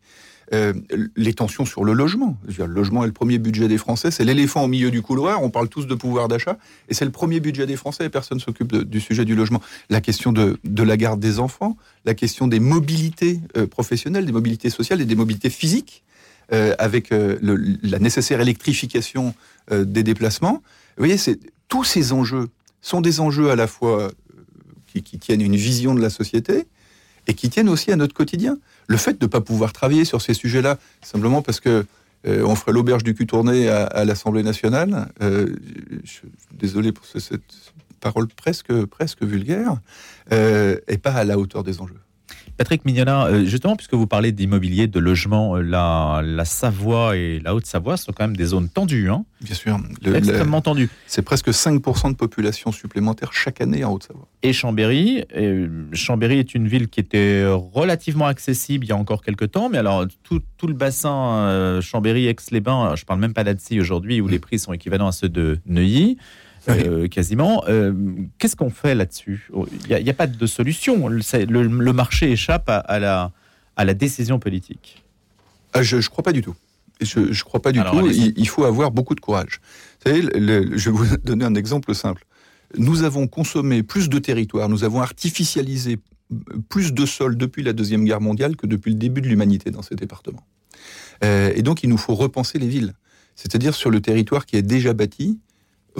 Euh, 0.52 0.74
les 1.16 1.34
tensions 1.34 1.64
sur 1.66 1.84
le 1.84 1.94
logement. 1.94 2.36
le 2.58 2.66
logement 2.66 3.04
est 3.04 3.08
le 3.08 3.14
premier 3.14 3.38
budget 3.38 3.68
des 3.68 3.78
Français, 3.78 4.10
c'est 4.10 4.24
l'éléphant 4.24 4.64
au 4.64 4.68
milieu 4.68 4.90
du 4.90 5.04
couloir, 5.04 5.44
on 5.44 5.52
parle 5.52 5.70
tous 5.70 5.86
de 5.86 5.94
pouvoir 5.94 6.28
d'achat, 6.28 6.58
et 6.88 6.96
c'est 6.96 7.06
le 7.06 7.12
premier 7.12 7.40
budget 7.40 7.68
des 7.68 7.76
Français 7.76 8.06
et 8.06 8.10
personne 8.10 8.40
ne 8.40 8.42
s'occupe 8.42 8.76
du 8.76 9.00
sujet 9.00 9.26
du 9.26 9.36
logement. 9.36 9.62
La 9.92 10.02
question 10.02 10.32
de, 10.32 10.58
la 10.66 10.98
garde 10.98 11.20
des 11.20 11.38
enfants, 11.40 11.78
la 12.04 12.16
question 12.16 12.48
des 12.48 12.60
mobilités 12.60 13.40
euh, 13.58 13.68
professionnelles, 13.68 14.26
des 14.26 14.32
mobilités 14.32 14.72
sociales 14.72 15.02
et 15.02 15.06
des 15.06 15.16
mobilités 15.16 15.52
physiques, 15.52 16.04
euh, 16.52 16.74
avec 16.80 17.12
la 17.12 18.00
nécessaire 18.00 18.42
électrification 18.42 19.36
des 19.72 20.02
déplacements. 20.02 20.64
Vous 20.98 21.06
voyez, 21.06 21.18
tous 21.68 21.84
ces 21.84 22.12
enjeux 22.12 22.50
sont 22.82 23.02
des 23.02 23.20
enjeux 23.20 23.52
à 23.52 23.56
la 23.56 23.68
fois 23.68 24.10
qui, 24.88 25.04
qui 25.04 25.20
tiennent 25.20 25.42
une 25.42 25.56
vision 25.56 25.94
de 25.94 26.02
la 26.02 26.10
société, 26.10 26.66
et 27.30 27.36
qui 27.36 27.50
tiennent 27.50 27.70
aussi 27.70 27.92
à 27.92 27.96
notre 27.96 28.14
quotidien. 28.14 28.58
Le 28.90 28.98
fait 28.98 29.20
de 29.20 29.26
ne 29.26 29.30
pas 29.30 29.40
pouvoir 29.40 29.72
travailler 29.72 30.04
sur 30.04 30.20
ces 30.20 30.34
sujets-là, 30.34 30.80
simplement 31.04 31.44
parce 31.44 31.60
que 31.60 31.86
euh, 32.28 32.44
on 32.44 32.56
ferait 32.56 32.72
l'auberge 32.72 33.04
du 33.04 33.14
cul 33.14 33.28
tourné 33.28 33.70
à, 33.70 34.04
l'Assemblée 34.04 34.42
nationale, 34.42 35.10
euh, 35.22 35.56
désolé 36.52 36.92
pour 36.92 37.06
cette 37.06 37.44
parole 38.00 38.28
presque, 38.28 38.74
presque 38.86 39.22
vulgaire, 39.22 39.78
euh, 40.32 40.78
et 40.88 40.98
pas 40.98 41.12
à 41.12 41.24
la 41.24 41.38
hauteur 41.38 41.64
des 41.64 41.82
enjeux. 41.82 42.00
Patrick 42.58 42.86
Mignona, 42.86 43.28
euh, 43.28 43.46
justement, 43.46 43.76
puisque 43.76 43.94
vous 43.94 44.08
parlez 44.08 44.32
d'immobilier, 44.32 44.88
de 44.88 45.00
logement, 45.00 45.56
euh, 45.56 45.62
la, 45.62 46.22
la, 46.24 46.46
Savoie 46.46 47.16
et 47.16 47.40
la 47.40 47.56
Haute-Savoie 47.56 47.98
sont 47.98 48.12
quand 48.12 48.26
même 48.26 48.36
des 48.36 48.46
zones 48.46 48.70
tendues. 48.70 49.10
Hein 49.10 49.26
Bien 49.42 49.56
sûr. 49.56 49.80
Extrêmement 50.06 50.62
tendues. 50.62 50.90
C'est 51.08 51.22
presque 51.22 51.50
5% 51.50 52.12
de 52.12 52.16
population 52.16 52.72
supplémentaire 52.72 53.34
chaque 53.34 53.62
année 53.62 53.84
en 53.84 53.94
Haute-Savoie. 53.94 54.28
Et 54.44 54.54
Chambéry, 54.54 55.24
Chambéry 55.94 56.40
est 56.40 56.56
une 56.56 56.68
ville 56.68 56.88
qui 56.88 57.00
était 57.00 57.46
relativement 57.46 58.26
accessible 58.26 58.86
il 58.86 58.90
y 58.90 58.92
a 58.92 58.98
encore 58.98 59.22
quelques 59.22 59.52
temps, 59.52 59.70
mais 59.70 59.78
alors 59.78 60.06
tout, 60.24 60.42
tout 60.58 60.68
le 60.68 60.74
bassin 60.74 61.10
euh, 61.10 61.82
Chambéry-Aix-les-Bains, 61.82 62.96
je 62.96 63.02
ne 63.02 63.06
parle 63.06 63.20
même 63.20 63.34
pas 63.34 63.44
d'Annecy 63.44 63.80
aujourd'hui, 63.80 64.22
où 64.22 64.28
les 64.28 64.40
prix 64.40 64.60
sont 64.60 64.74
équivalents 64.74 65.08
à 65.08 65.12
ceux 65.12 65.30
de 65.30 65.60
Neuilly. 65.66 66.18
Euh, 66.68 67.08
quasiment. 67.08 67.64
Euh, 67.68 67.94
qu'est-ce 68.38 68.56
qu'on 68.56 68.70
fait 68.70 68.96
là-dessus? 68.96 69.50
Il 69.90 70.04
n'y 70.04 70.10
a, 70.10 70.14
pas 70.14 70.28
de 70.28 70.46
solution. 70.46 71.08
Le, 71.08 71.94
marché 71.94 72.32
échappe 72.32 72.70
à, 72.70 73.00
la, 73.00 73.32
à 73.76 73.86
la 73.86 73.94
décision 73.94 74.40
politique. 74.40 75.04
Ah, 75.74 75.84
je 75.84 75.98
ne 75.98 76.02
crois 76.02 76.24
pas 76.24 76.34
du 76.34 76.42
tout. 76.42 76.56
Je 77.02 77.20
ne 77.20 77.44
crois 77.44 77.62
pas 77.62 77.72
du 77.72 77.80
tout. 77.80 78.10
Il, 78.10 78.48
faut 78.48 78.66
avoir 78.66 78.92
beaucoup 78.92 79.16
de 79.16 79.22
courage. 79.22 79.62
Vous 80.04 80.12
savez, 80.12 80.22
je 80.22 80.90
vais 80.90 80.92
vous 80.92 81.18
donner 81.24 81.46
un 81.46 81.56
exemple 81.56 81.96
simple. 81.96 82.26
Nous 82.78 83.04
avons 83.04 83.28
consommé 83.28 83.82
plus 83.82 84.10
de 84.10 84.20
territoires, 84.20 84.70
nous 84.70 84.84
avons 84.84 85.02
artificialisé 85.02 85.98
plus 86.70 86.94
de 86.94 87.06
sols 87.08 87.36
depuis 87.36 87.64
la 87.64 87.74
Deuxième 87.74 88.06
Guerre 88.06 88.22
mondiale 88.22 88.56
que 88.56 88.68
depuis 88.68 88.92
le 88.92 88.98
début 88.98 89.22
de 89.22 89.28
l'humanité 89.28 89.72
dans 89.72 89.82
ces 89.82 89.96
départements. 89.96 90.46
Euh, 91.24 91.52
et 91.56 91.64
donc, 91.64 91.84
il 91.84 91.90
nous 91.90 91.98
faut 91.98 92.16
repenser 92.16 92.60
les 92.60 92.68
villes. 92.68 92.94
C'est-à-dire 93.36 93.74
sur 93.74 93.90
le 93.90 94.02
territoire 94.02 94.46
qui 94.46 94.56
est 94.56 94.62
déjà 94.62 94.94
bâti, 94.94 95.40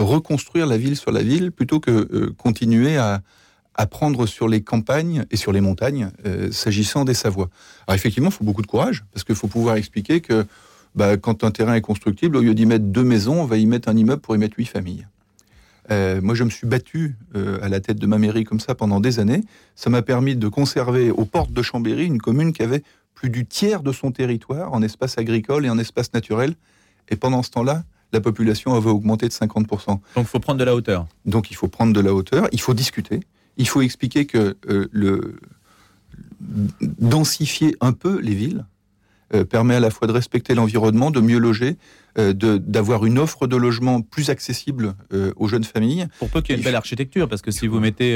reconstruire 0.02 0.66
la 0.66 0.78
ville 0.78 0.96
sur 0.96 1.12
la 1.12 1.22
ville 1.22 1.52
plutôt 1.52 1.80
que 1.80 1.90
euh, 1.90 2.34
continuer 2.36 2.96
à, 2.96 3.22
prendre 3.90 4.26
sur 4.26 4.46
les 4.46 4.60
campagnes 4.60 5.24
et 5.30 5.38
sur 5.38 5.52
les 5.52 5.62
montagnes 5.62 6.10
euh, 6.26 6.52
s'agissant 6.52 7.06
des 7.06 7.14
Savoies. 7.14 7.48
Alors 7.86 7.94
effectivement, 7.94 8.28
il 8.28 8.34
faut 8.34 8.44
beaucoup 8.44 8.60
de 8.60 8.66
courage 8.66 9.04
parce 9.10 9.24
qu'il 9.24 9.34
faut 9.36 9.48
pouvoir 9.48 9.76
expliquer 9.76 10.20
que 10.20 10.44
bah, 10.94 11.16
quand 11.16 11.44
un 11.44 11.50
terrain 11.50 11.74
est 11.74 11.80
constructible, 11.80 12.36
au 12.36 12.42
lieu 12.42 12.52
d'y 12.52 12.66
mettre 12.66 12.84
deux 12.84 13.04
maisons, 13.04 13.40
on 13.40 13.46
va 13.46 13.56
y 13.56 13.64
mettre 13.64 13.88
un 13.88 13.96
immeuble 13.96 14.20
pour 14.20 14.36
y 14.36 14.38
mettre 14.38 14.58
huit 14.58 14.66
familles. 14.66 15.06
Euh, 15.90 16.20
moi, 16.20 16.34
je 16.34 16.44
me 16.44 16.50
suis 16.50 16.66
battu 16.66 17.16
à 17.34 17.70
la 17.70 17.80
tête 17.80 17.98
de 17.98 18.06
ma 18.06 18.18
mairie 18.18 18.44
comme 18.44 18.60
ça 18.60 18.74
pendant 18.74 19.00
des 19.00 19.18
années. 19.18 19.44
Ça 19.76 19.88
m'a 19.88 20.02
permis 20.02 20.36
de 20.36 20.48
conserver 20.48 21.10
aux 21.10 21.24
portes 21.24 21.52
de 21.54 21.62
Chambéry 21.62 22.04
une 22.04 22.20
commune 22.20 22.52
qui 22.52 22.62
avait 22.62 22.82
plus 23.14 23.30
du 23.30 23.46
tiers 23.46 23.82
de 23.82 23.92
son 23.92 24.12
territoire 24.12 24.74
en 24.74 24.82
espace 24.82 25.16
agricole 25.16 25.64
et 25.64 25.70
en 25.70 25.78
espace 25.78 26.12
naturel. 26.12 26.54
Et 27.08 27.16
pendant 27.16 27.42
ce 27.42 27.50
temps-là, 27.50 27.84
la 28.12 28.20
population 28.20 28.74
avait 28.74 28.90
augmenté 28.90 29.26
de 29.26 29.32
50%. 29.32 29.86
Donc 29.86 30.00
il 30.16 30.24
faut 30.24 30.40
prendre 30.40 30.58
de 30.58 30.64
la 30.64 30.74
hauteur. 30.74 31.06
Donc 31.26 31.50
il 31.50 31.54
faut 31.54 31.68
prendre 31.68 31.92
de 31.92 32.00
la 32.00 32.14
hauteur, 32.14 32.48
il 32.52 32.60
faut 32.60 32.74
discuter, 32.74 33.20
il 33.56 33.68
faut 33.68 33.82
expliquer 33.82 34.26
que 34.26 34.56
euh, 34.68 34.88
le 34.90 35.36
densifier 36.80 37.76
un 37.80 37.92
peu 37.92 38.18
les 38.20 38.34
villes 38.34 38.64
euh, 39.34 39.44
permet 39.44 39.74
à 39.74 39.80
la 39.80 39.90
fois 39.90 40.08
de 40.08 40.12
respecter 40.12 40.54
l'environnement, 40.54 41.10
de 41.10 41.20
mieux 41.20 41.38
loger, 41.38 41.76
euh, 42.18 42.32
d'avoir 42.32 43.04
une 43.04 43.18
offre 43.18 43.46
de 43.46 43.56
logement 43.56 44.00
plus 44.00 44.30
accessible 44.30 44.94
aux 45.36 45.48
jeunes 45.48 45.64
familles. 45.64 46.06
Pour 46.18 46.30
peu 46.30 46.40
qu'il 46.40 46.54
y 46.54 46.54
ait 46.54 46.58
une 46.58 46.64
belle 46.64 46.74
architecture, 46.74 47.28
parce 47.28 47.42
que 47.42 47.50
si 47.50 47.66
vous 47.66 47.78
mettez 47.78 48.14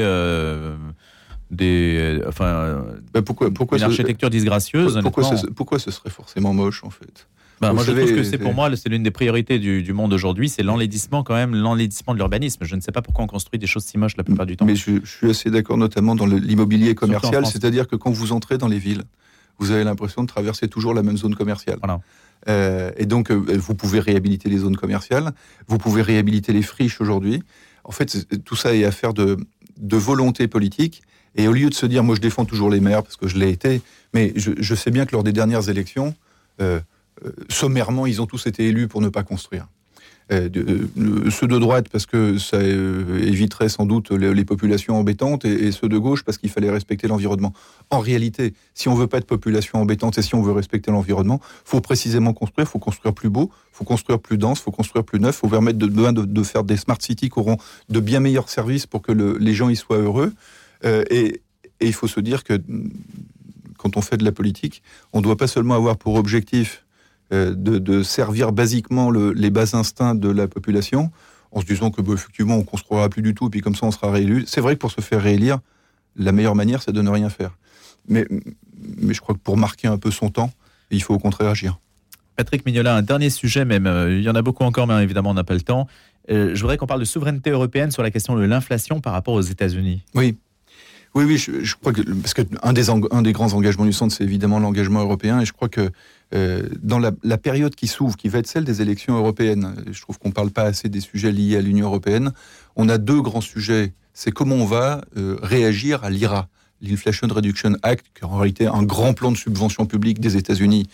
des, 1.51 2.21
enfin, 2.27 2.83
bah, 3.13 3.21
pourquoi, 3.21 3.51
pourquoi 3.51 3.77
une 3.77 3.83
architecture 3.83 4.31
disgracieuse, 4.31 4.99
pourquoi, 5.03 5.29
pourquoi 5.55 5.79
ce 5.79 5.91
serait 5.91 6.09
forcément 6.09 6.53
moche 6.53 6.83
en 6.83 6.89
fait? 6.89 7.27
Bah, 7.61 7.73
moi, 7.73 7.83
je 7.83 7.91
trouve 7.91 8.13
que 8.13 8.23
c'est 8.23 8.37
pour 8.37 8.53
moi, 8.53 8.75
c'est 8.75 8.89
l'une 8.89 9.03
des 9.03 9.11
priorités 9.11 9.59
du, 9.59 9.93
monde 9.93 10.13
aujourd'hui, 10.13 10.49
c'est 10.49 10.63
l'enlaidissement 10.63 11.23
quand 11.23 11.35
même, 11.35 11.55
l'enlaidissement 11.55 12.13
de 12.13 12.19
l'urbanisme. 12.19 12.65
Je 12.65 12.75
ne 12.75 12.81
sais 12.81 12.91
pas 12.91 13.01
pourquoi 13.01 13.23
on 13.23 13.27
construit 13.27 13.59
des 13.59 13.67
choses 13.67 13.83
si 13.83 13.97
moches 13.97 14.17
la 14.17 14.23
plupart 14.23 14.45
du 14.45 14.57
temps. 14.57 14.65
Mais 14.65 14.75
je, 14.75 14.99
suis 15.05 15.29
assez 15.29 15.49
d'accord, 15.49 15.77
notamment 15.77 16.15
dans 16.15 16.25
l'immobilier 16.25 16.95
commercial, 16.95 17.45
c'est-à-dire 17.45 17.87
que 17.87 17.95
quand 17.95 18.11
vous 18.11 18.31
entrez 18.33 18.57
dans 18.57 18.67
les 18.67 18.79
villes, 18.79 19.03
vous 19.57 19.71
avez 19.71 19.83
l'impression 19.83 20.23
de 20.23 20.27
traverser 20.27 20.67
toujours 20.67 20.93
la 20.93 21.01
même 21.01 21.17
zone 21.17 21.35
commerciale. 21.35 21.79
Euh, 22.47 22.91
et 22.97 23.05
donc, 23.05 23.31
euh, 23.31 23.43
vous 23.57 23.73
pouvez 23.73 23.99
réhabiliter 23.99 24.49
les 24.49 24.57
zones 24.57 24.75
commerciales, 24.75 25.31
vous 25.67 25.77
pouvez 25.77 26.01
réhabiliter 26.01 26.51
les 26.51 26.61
friches 26.61 26.99
aujourd'hui. 26.99 27.41
En 27.85 27.91
fait, 27.91 28.27
tout 28.43 28.55
ça 28.55 28.75
est 28.75 28.83
affaire 28.83 29.13
de, 29.13 29.37
de 29.77 29.97
volonté 29.97 30.47
politique 30.47 31.01
Et 31.35 31.47
au 31.47 31.53
lieu 31.53 31.69
de 31.69 31.73
se 31.73 31.85
dire, 31.85 32.03
moi 32.03 32.15
je 32.15 32.21
défends 32.21 32.45
toujours 32.45 32.69
les 32.69 32.79
maires 32.79 33.03
parce 33.03 33.17
que 33.17 33.27
je 33.27 33.37
l'ai 33.37 33.49
été, 33.49 33.81
mais 34.13 34.33
je, 34.35 34.75
sais 34.75 34.91
bien 34.91 35.05
que 35.05 35.11
lors 35.11 35.23
des 35.23 35.33
dernières 35.33 35.69
élections, 35.69 36.15
euh, 36.61 36.79
euh, 36.79 36.79
sommairement, 37.49 38.05
ils 38.05 38.21
ont 38.21 38.25
tous 38.25 38.47
été 38.47 38.67
élus 38.67 38.87
pour 38.87 39.01
ne 39.01 39.09
pas 39.09 39.23
construire. 39.23 39.67
Euh, 40.31 40.49
euh, 40.55 41.29
ceux 41.29 41.45
de 41.45 41.59
droite 41.59 41.87
parce 41.91 42.07
que 42.07 42.39
ça 42.39 42.57
euh, 42.57 43.19
éviterait 43.21 43.69
sans 43.69 43.85
doute 43.85 44.09
les, 44.09 44.43
populations 44.43 44.97
embêtantes 44.97 45.45
et, 45.45 45.71
ceux 45.71 45.87
de 45.87 45.99
gauche 45.99 46.23
parce 46.23 46.39
qu'il 46.39 46.49
fallait 46.49 46.71
respecter 46.71 47.07
l'environnement. 47.07 47.53
En 47.91 47.99
réalité, 47.99 48.55
si 48.73 48.89
on 48.89 48.95
veut 48.95 49.05
pas 49.05 49.19
de 49.19 49.25
population 49.25 49.79
embêtante 49.79 50.17
et 50.17 50.23
si 50.23 50.33
on 50.33 50.41
veut 50.41 50.51
respecter 50.51 50.89
l'environnement, 50.89 51.39
faut 51.63 51.79
précisément 51.79 52.33
construire, 52.33 52.67
faut 52.67 52.79
construire 52.79 53.13
plus 53.13 53.29
beau, 53.29 53.51
faut 53.71 53.83
construire 53.83 54.19
plus 54.19 54.39
dense, 54.39 54.59
faut 54.59 54.71
construire 54.71 55.05
plus 55.05 55.19
neuf, 55.19 55.35
faut 55.35 55.47
permettre 55.47 55.77
de, 55.77 56.43
faire 56.43 56.63
des 56.63 56.77
smart 56.77 56.97
cities 56.99 57.29
qui 57.29 57.37
auront 57.37 57.57
de 57.89 57.99
bien 57.99 58.19
meilleurs 58.19 58.49
services 58.49 58.87
pour 58.87 59.03
que 59.03 59.11
les 59.11 59.53
gens 59.53 59.69
y 59.69 59.75
soient 59.75 59.99
heureux. 59.99 60.33
et, 60.83 61.41
et 61.79 61.87
il 61.87 61.93
faut 61.93 62.07
se 62.07 62.19
dire 62.19 62.43
que 62.43 62.59
quand 63.77 63.95
on 63.95 64.01
fait 64.01 64.17
de 64.17 64.23
la 64.23 64.31
politique, 64.31 64.81
on 65.13 65.19
ne 65.19 65.23
doit 65.23 65.37
pas 65.37 65.47
seulement 65.47 65.75
avoir 65.75 65.97
pour 65.97 66.15
objectif 66.15 66.84
euh, 67.33 67.53
de, 67.55 68.03
servir 68.03 68.51
basiquement 68.51 69.09
les 69.11 69.49
bas 69.49 69.75
instincts 69.75 70.15
de 70.15 70.29
la 70.29 70.47
population, 70.47 71.11
en 71.51 71.61
se 71.61 71.65
disant 71.65 71.89
que 71.89 72.01
bah, 72.01 72.13
effectivement 72.13 72.55
on 72.55 72.63
construira 72.63 73.09
plus 73.09 73.21
du 73.21 73.33
tout, 73.33 73.47
et 73.47 73.49
puis 73.49 73.61
comme 73.61 73.75
ça 73.75 73.85
on 73.85 73.91
sera 73.91 74.11
réélu. 74.11 74.43
C'est 74.47 74.61
vrai 74.61 74.75
que 74.75 74.79
pour 74.79 74.91
se 74.91 75.01
faire 75.01 75.21
réélire, 75.21 75.59
la 76.15 76.31
meilleure 76.31 76.55
manière 76.55 76.81
c'est 76.81 76.91
de 76.91 77.01
ne 77.01 77.09
rien 77.09 77.29
faire. 77.29 77.57
Mais, 78.07 78.27
mais 78.97 79.13
je 79.13 79.21
crois 79.21 79.33
que 79.33 79.39
pour 79.39 79.57
marquer 79.57 79.87
un 79.87 79.97
peu 79.97 80.11
son 80.11 80.29
temps, 80.29 80.51
il 80.91 81.01
faut 81.01 81.15
au 81.15 81.19
contraire 81.19 81.49
agir. 81.49 81.79
Patrick 82.35 82.65
Mignola, 82.65 82.95
un 82.95 83.01
dernier 83.01 83.29
sujet, 83.29 83.65
même 83.65 83.87
euh, 83.87 84.17
il 84.17 84.23
y 84.23 84.29
en 84.29 84.35
a 84.35 84.41
beaucoup 84.41 84.63
encore, 84.63 84.87
mais 84.87 85.01
évidemment 85.01 85.31
on 85.31 85.35
n'a 85.35 85.43
pas 85.43 85.53
le 85.53 85.61
temps. 85.61 85.87
Euh, 86.29 86.55
je 86.55 86.61
voudrais 86.61 86.77
qu'on 86.77 86.87
parle 86.87 86.99
de 86.99 87.05
souveraineté 87.05 87.51
européenne 87.51 87.91
sur 87.91 88.03
la 88.03 88.11
question 88.11 88.35
de 88.35 88.43
l'inflation 88.43 88.99
par 88.99 89.13
rapport 89.13 89.33
aux 89.33 89.41
États-Unis. 89.41 90.03
Oui, 90.15 90.37
oui, 91.15 91.23
oui, 91.23 91.37
je, 91.37 91.75
crois 91.75 91.93
que 91.93 92.01
parce 92.01 92.33
que 92.33 92.41
un 92.61 92.73
des, 92.73 93.31
grands 93.31 93.53
engagements 93.53 93.85
du 93.85 93.93
centre, 93.93 94.13
c'est 94.13 94.25
évidemment 94.25 94.59
l'engagement 94.59 94.99
européen, 94.99 95.39
et 95.39 95.45
je 95.45 95.53
crois 95.53 95.69
que 95.69 95.89
euh, 96.33 96.67
dans 96.83 96.99
la, 96.99 97.37
période 97.37 97.73
qui 97.73 97.87
s'ouvre, 97.87 98.17
qui 98.17 98.27
va 98.27 98.39
être 98.39 98.47
celle 98.47 98.65
des 98.65 98.81
élections 98.81 99.15
européennes, 99.15 99.75
je 99.89 100.01
trouve 100.01 100.19
qu'on 100.19 100.27
ne 100.29 100.33
parle 100.33 100.51
pas 100.51 100.63
assez 100.63 100.89
des 100.89 100.99
sujets 100.99 101.31
liés 101.31 101.55
à 101.55 101.61
l'Union 101.61 101.87
européenne. 101.87 102.33
On 102.75 102.89
a 102.89 102.97
deux 102.97 103.21
grands 103.21 103.39
sujets. 103.39 103.93
C'est 104.13 104.31
comment 104.31 104.55
on 104.55 104.65
va 104.65 105.05
euh, 105.15 105.37
réagir 105.41 106.03
à 106.03 106.09
l'IRA, 106.09 106.49
l'Inflation 106.81 107.29
Reduction 107.31 107.77
Act, 107.81 108.07
qui 108.13 108.21
est 108.21 108.25
en 108.25 108.37
réalité 108.37 108.67
un 108.67 108.83
grand 108.83 109.13
plan 109.13 109.31
de 109.31 109.37
subvention 109.37 109.85
publique 109.85 110.19
des 110.19 110.35
États-Unis, 110.35 110.87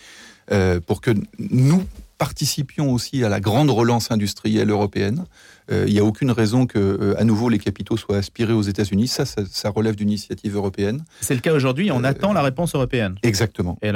euh, 0.52 0.78
pour 0.78 1.00
que 1.00 1.10
nous 1.38 1.82
participions 2.18 2.92
aussi 2.92 3.24
à 3.24 3.28
la 3.28 3.40
grande 3.40 3.70
relance 3.70 4.12
industrielle 4.12 4.70
européenne. 4.70 5.24
Euh, 5.72 5.84
il 5.86 5.92
n'y 5.92 5.98
a 5.98 6.04
aucune 6.04 6.30
raison 6.30 6.66
que, 6.66 6.78
euh, 6.78 7.20
à 7.20 7.24
nouveau, 7.24 7.48
les 7.48 7.58
capitaux 7.58 7.96
soient 7.96 8.18
aspirés 8.18 8.52
aux 8.52 8.62
États-Unis. 8.62 9.08
Ça, 9.08 9.24
ça, 9.24 9.70
relève 9.70 9.96
d'une 9.96 10.10
initiative 10.10 10.56
européenne. 10.56 11.04
C'est 11.20 11.34
le 11.34 11.40
cas 11.40 11.52
aujourd'hui. 11.52 11.90
On 11.90 12.04
euh, 12.04 12.08
attend 12.08 12.32
la 12.32 12.42
réponse 12.42 12.74
européenne. 12.74 13.16
Exactement. 13.22 13.78
Et, 13.82 13.92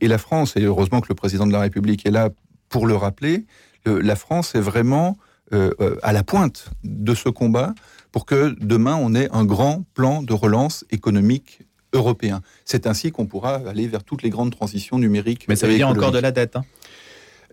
et, 0.00 0.08
la 0.08 0.18
France, 0.18 0.56
et 0.56 0.62
heureusement 0.62 1.00
que 1.00 1.08
le 1.08 1.14
président 1.14 1.46
de 1.46 1.52
la 1.52 1.60
République 1.60 2.04
est 2.06 2.10
là 2.10 2.30
pour 2.68 2.86
le 2.86 2.96
rappeler, 2.96 3.46
la 3.86 4.16
France 4.16 4.54
est 4.54 4.60
vraiment 4.60 5.16
à 6.02 6.12
la 6.12 6.24
pointe 6.24 6.70
de 6.82 7.14
ce 7.14 7.28
combat 7.28 7.74
pour 8.10 8.24
que 8.26 8.56
demain 8.60 8.96
on 9.00 9.14
ait 9.14 9.28
un 9.30 9.44
grand 9.44 9.84
plan 9.94 10.22
de 10.22 10.32
relance 10.32 10.84
économique 10.90 11.60
européen. 11.92 12.40
C'est 12.64 12.86
ainsi 12.86 13.12
qu'on 13.12 13.26
pourra 13.26 13.56
aller 13.68 13.86
vers 13.86 14.02
toutes 14.02 14.22
les 14.22 14.30
grandes 14.30 14.50
transitions 14.50 14.98
numériques. 14.98 15.46
Mais 15.48 15.54
ça 15.54 15.68
veut 15.68 15.76
dire 15.76 15.88
encore 15.88 16.10
de 16.10 16.18
la 16.18 16.32
dette. 16.32 16.56
Hein 16.56 16.64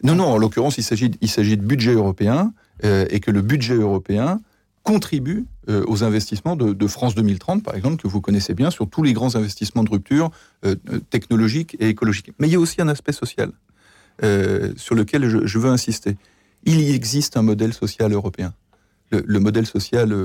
non, 0.04 0.16
non, 0.16 0.26
en 0.26 0.38
l'occurrence, 0.38 0.78
il 0.78 0.84
s'agit, 0.84 1.10
de 1.10 1.64
budget 1.64 1.94
européen 1.94 2.54
et 2.84 3.20
que 3.20 3.32
le 3.32 3.42
budget 3.42 3.76
européen 3.76 4.40
contribue 4.84 5.46
euh, 5.70 5.84
aux 5.88 6.04
investissements 6.04 6.56
de, 6.56 6.88
France 6.88 7.16
2030, 7.16 7.64
par 7.64 7.76
exemple, 7.76 8.02
que 8.02 8.08
vous 8.08 8.22
connaissez 8.22 8.54
bien, 8.54 8.72
sur 8.72 8.90
tous 8.90 9.04
les 9.04 9.14
grands 9.14 9.36
investissements 9.36 9.84
de 9.84 9.92
rupture 9.92 10.32
euh, 10.66 10.76
technologique 11.10 11.78
et 11.80 11.90
écologique. 11.90 12.32
Mais 12.40 12.48
il 12.48 12.54
y 12.54 12.56
a 12.56 12.60
aussi 12.60 12.82
un 12.82 12.88
aspect 12.88 13.14
social 13.14 13.52
sur 14.76 14.94
lequel 14.94 15.28
je, 15.28 15.58
veux 15.58 15.72
insister. 15.72 16.16
Il 16.64 16.80
existe 16.94 17.38
un 17.38 17.42
modèle 17.42 17.74
social 17.74 18.14
européen. 18.14 18.54
Le, 19.10 19.40
modèle 19.40 19.66
social 19.66 20.16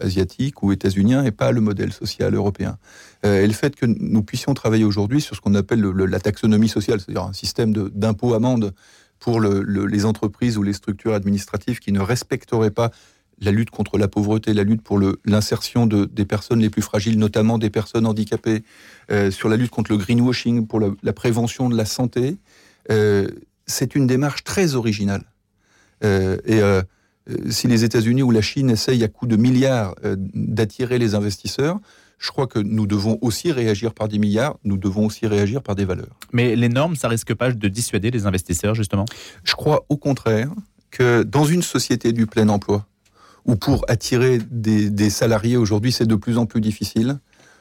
asiatique 0.00 0.64
ou 0.64 0.72
états-unien 0.72 1.22
n'est 1.22 1.30
pas 1.30 1.52
le 1.52 1.60
modèle 1.60 1.92
social 1.92 2.34
européen. 2.34 2.76
et 3.22 3.46
le 3.46 3.52
fait 3.52 3.76
que 3.76 3.86
nous 3.86 4.24
puissions 4.24 4.52
travailler 4.52 4.82
aujourd'hui 4.82 5.20
sur 5.20 5.36
ce 5.36 5.40
qu'on 5.40 5.54
appelle 5.54 5.80
la 5.80 6.18
taxonomie 6.18 6.68
sociale, 6.68 6.98
c'est-à-dire 6.98 7.22
un 7.22 7.32
système 7.32 7.72
d'impôt-amende 7.72 8.74
pour 9.18 9.40
les 9.40 10.04
entreprises 10.04 10.58
ou 10.58 10.62
les 10.62 10.72
structures 10.72 11.14
administratives 11.14 11.78
qui 11.78 11.92
ne 11.92 12.00
respecteraient 12.00 12.70
pas 12.70 12.90
la 13.40 13.50
lutte 13.50 13.70
contre 13.70 13.98
la 13.98 14.08
pauvreté, 14.08 14.54
la 14.54 14.64
lutte 14.64 14.82
pour 14.82 14.98
l'insertion 15.24 15.86
de, 15.86 16.06
des 16.06 16.24
personnes 16.24 16.60
les 16.60 16.70
plus 16.70 16.82
fragiles, 16.82 17.18
notamment 17.18 17.58
des 17.58 17.70
personnes 17.70 18.06
handicapées, 18.06 18.62
euh, 19.10 19.30
sur 19.30 19.48
la 19.48 19.56
lutte 19.56 19.70
contre 19.70 19.92
le 19.92 19.98
greenwashing, 19.98 20.66
pour 20.66 20.80
la, 20.80 21.12
prévention 21.12 21.68
de 21.68 21.76
la 21.76 21.84
santé. 21.84 22.36
Euh, 22.90 23.28
c'est 23.66 23.94
une 23.94 24.06
démarche 24.06 24.44
très 24.44 24.74
originale. 24.74 25.24
Euh, 26.04 26.38
et 26.44 26.60
si 27.50 27.66
les 27.66 27.84
États-Unis 27.84 28.22
ou 28.22 28.30
la 28.30 28.42
Chine 28.42 28.70
essayent 28.70 29.02
à 29.02 29.08
coups 29.08 29.30
de 29.30 29.36
milliards 29.36 29.96
d'attirer 30.04 30.98
les 30.98 31.14
investisseurs, 31.14 31.80
je 32.18 32.30
crois 32.30 32.46
que 32.46 32.58
nous 32.58 32.86
devons 32.86 33.18
aussi 33.20 33.52
réagir 33.52 33.92
par 33.92 34.08
des 34.08 34.18
milliards, 34.18 34.56
nous 34.64 34.76
devons 34.76 35.06
aussi 35.06 35.26
réagir 35.26 35.62
par 35.62 35.74
des 35.74 35.84
valeurs. 35.84 36.16
Mais 36.32 36.56
les 36.56 36.68
normes, 36.68 36.96
ça 36.96 37.08
risque 37.08 37.34
pas 37.34 37.50
de 37.50 37.68
dissuader 37.68 38.10
les 38.10 38.26
investisseurs, 38.26 38.74
justement? 38.74 39.04
Je 39.44 39.54
crois 39.54 39.84
au 39.88 39.96
contraire 39.96 40.50
que 40.90 41.22
dans 41.22 41.44
une 41.44 41.62
société 41.62 42.12
du 42.12 42.26
plein 42.26 42.48
emploi, 42.48 42.86
où 43.44 43.56
pour 43.56 43.84
attirer 43.88 44.38
des, 44.50 45.10
salariés 45.10 45.56
aujourd'hui 45.56 45.92
c'est 45.92 46.06
de 46.06 46.14
plus 46.16 46.38
en 46.38 46.46
plus 46.46 46.60
difficile, 46.60 47.18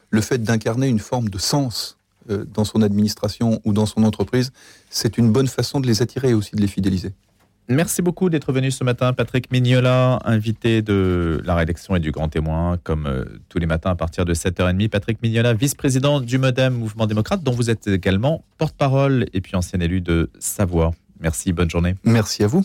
le 0.09 0.21
fait 0.21 0.41
d'incarner 0.41 0.87
une 0.87 0.99
forme 0.99 1.29
de 1.29 1.37
sens 1.37 1.97
euh, 2.29 2.45
dans 2.45 2.63
son 2.63 2.81
administration 2.81 3.61
ou 3.65 3.73
dans 3.73 3.85
son 3.85 4.03
entreprise, 4.03 4.51
c'est 4.89 5.17
une 5.17 5.31
bonne 5.31 5.47
façon 5.47 5.79
de 5.79 5.87
les 5.87 6.01
attirer 6.01 6.29
et 6.29 6.33
aussi 6.33 6.55
de 6.55 6.61
les 6.61 6.67
fidéliser. 6.67 7.11
Merci 7.67 8.03
beaucoup 8.03 8.29
d'être 8.29 8.53
venu 8.53 8.69
ce 8.69 8.83
matin, 8.83 9.13
Patrick 9.13 9.51
Mignola, 9.51 10.19
invité 10.23 10.83
de 10.83 11.41
la 11.43 11.55
rédaction 11.55 11.95
et 11.95 11.99
du 11.99 12.11
Grand 12.11 12.29
Témoin, 12.29 12.77
comme 12.83 13.07
euh, 13.07 13.25
tous 13.49 13.57
les 13.57 13.65
matins 13.65 13.89
à 13.89 13.95
partir 13.95 14.23
de 14.23 14.35
7h30. 14.35 14.89
Patrick 14.89 15.21
Mignola, 15.23 15.53
vice-président 15.53 16.21
du 16.21 16.37
Modem 16.37 16.75
Mouvement 16.75 17.07
démocrate, 17.07 17.41
dont 17.41 17.51
vous 17.51 17.71
êtes 17.71 17.87
également 17.87 18.43
porte-parole 18.59 19.25
et 19.33 19.41
puis 19.41 19.55
ancien 19.55 19.79
élu 19.79 19.99
de 20.01 20.29
Savoie. 20.37 20.91
Merci, 21.19 21.53
bonne 21.53 21.69
journée. 21.69 21.95
Merci 22.03 22.43
à 22.43 22.47
vous. 22.47 22.63